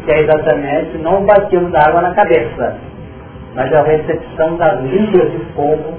[0.06, 2.78] Que é exatamente não o batismo da água na cabeça,
[3.56, 5.98] mas a recepção das línguas de fogo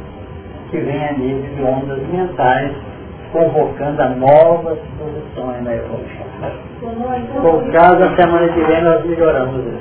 [0.71, 2.73] que vem a nível de ondas mentais,
[3.33, 6.27] convocando a novas posições na evolução.
[7.43, 9.81] Por causa, a semana que vem nós melhoramos isso.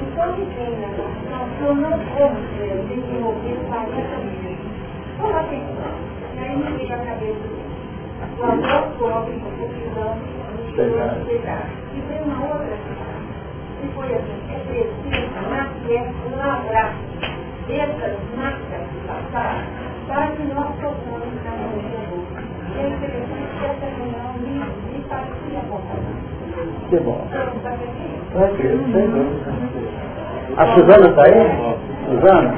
[0.00, 0.88] Então, que tem, né?
[1.60, 2.40] Eu não como
[2.88, 4.56] desenvolver 40 mil.
[5.18, 5.92] Toma atenção.
[6.34, 7.44] E aí me a cabeça
[8.36, 10.18] do amor próprio, da confusão,
[10.56, 10.74] de
[11.26, 11.68] chegar.
[11.94, 12.76] E tem uma outra
[13.80, 16.94] que foi assim, é preciso nascer, lavrar
[17.68, 19.60] essas marcas do passado
[20.06, 22.26] para que nós possamos estar no mundo.
[22.74, 24.91] E é interessante que essa reunião me.
[26.90, 27.26] Que bom.
[30.56, 31.76] A Suzana está aí?
[32.06, 32.54] Suzana?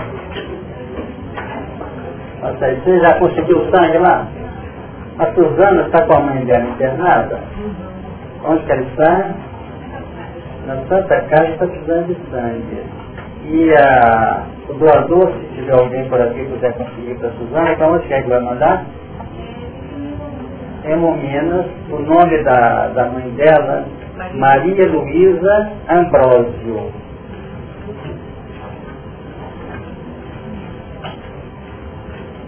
[2.43, 4.27] Nossa, você já conseguiu sangue lá?
[5.19, 7.41] A Suzana está com a mãe dela internada?
[8.45, 9.31] Onde que ela está?
[10.67, 12.83] Na Santa Casa está precisando de sangue.
[13.45, 17.77] E a, o doador, se tiver alguém por aqui que puder conseguir para a Suzana,
[17.77, 18.85] para onde que é que vai mandar?
[20.85, 23.87] Hemominas, o nome da, da mãe dela,
[24.35, 26.93] Maria Luísa Ambrósio.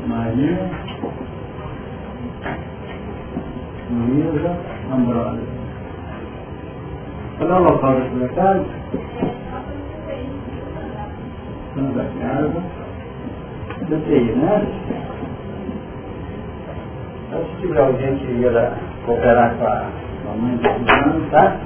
[0.06, 0.70] Maria
[3.90, 4.56] Luísa
[4.92, 5.56] Ambrósio.
[7.38, 8.64] Qual é o local da sua casa?
[11.74, 12.62] Santa Casa.
[13.88, 14.66] Do TI, né?
[17.27, 18.73] Então, se tiver alguém que queira
[19.05, 19.90] cooperar com a
[20.27, 21.57] mamãe de Suzano, tá?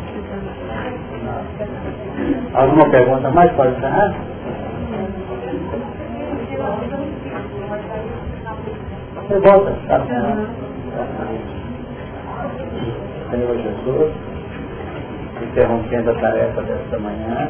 [1.24, 2.61] Não.
[2.62, 3.53] Alguma pergunta mais?
[3.53, 4.15] Pode encerrar?
[9.16, 10.01] Você volta, tá?
[13.31, 14.12] Senhor Jesus,
[15.43, 17.49] interrompendo a tarefa desta manhã,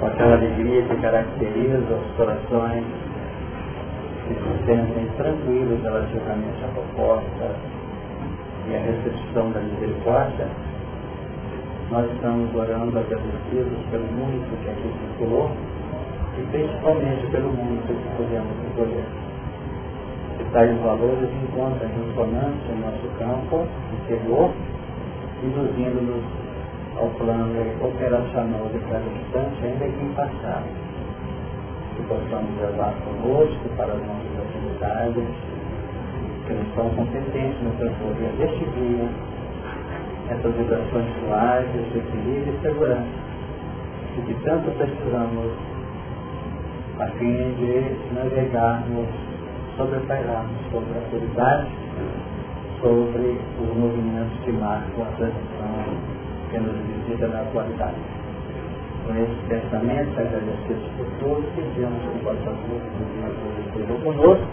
[0.00, 3.05] com aquela alegria que caracteriza os corações
[4.34, 7.56] se sentem tranquilos relativamente à proposta
[8.68, 10.48] e à recepção da misericórdia,
[11.90, 15.50] nós estamos orando agradecidos pelo mundo que aqui circulou
[16.36, 19.04] e principalmente pelo mundo que podemos escolher.
[20.36, 23.66] Que tais valores encontram ressonância em nosso campo
[24.02, 24.50] interior,
[25.42, 26.24] induzindo-nos
[26.98, 30.75] ao plano operacional de cada instante, ainda que impassado.
[31.96, 35.24] Que possamos levar conosco para as nossas atividades,
[36.46, 39.08] que nos são competentes no transcorrer deste dia,
[40.28, 43.06] essas vibrações suaves, de equilíbrio e segurança,
[44.18, 45.52] e que tanto precisamos
[46.98, 49.08] a fim de navegarmos,
[49.76, 51.66] sobrepairarmos sobre a autoridade,
[52.80, 56.16] sobre os movimentos que marcam a transição
[56.50, 58.15] que nos visita na atualidade.
[59.06, 61.60] Com esse pensamento, agradecidos por todos, que
[62.24, 62.82] vossa luz
[63.66, 64.46] esteja conosco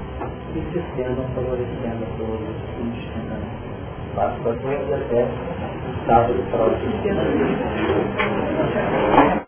[0.56, 3.64] e se estendam favorecendo a todos indistintamente.
[4.16, 5.28] Passo para todos até
[6.06, 6.94] sábado próximo.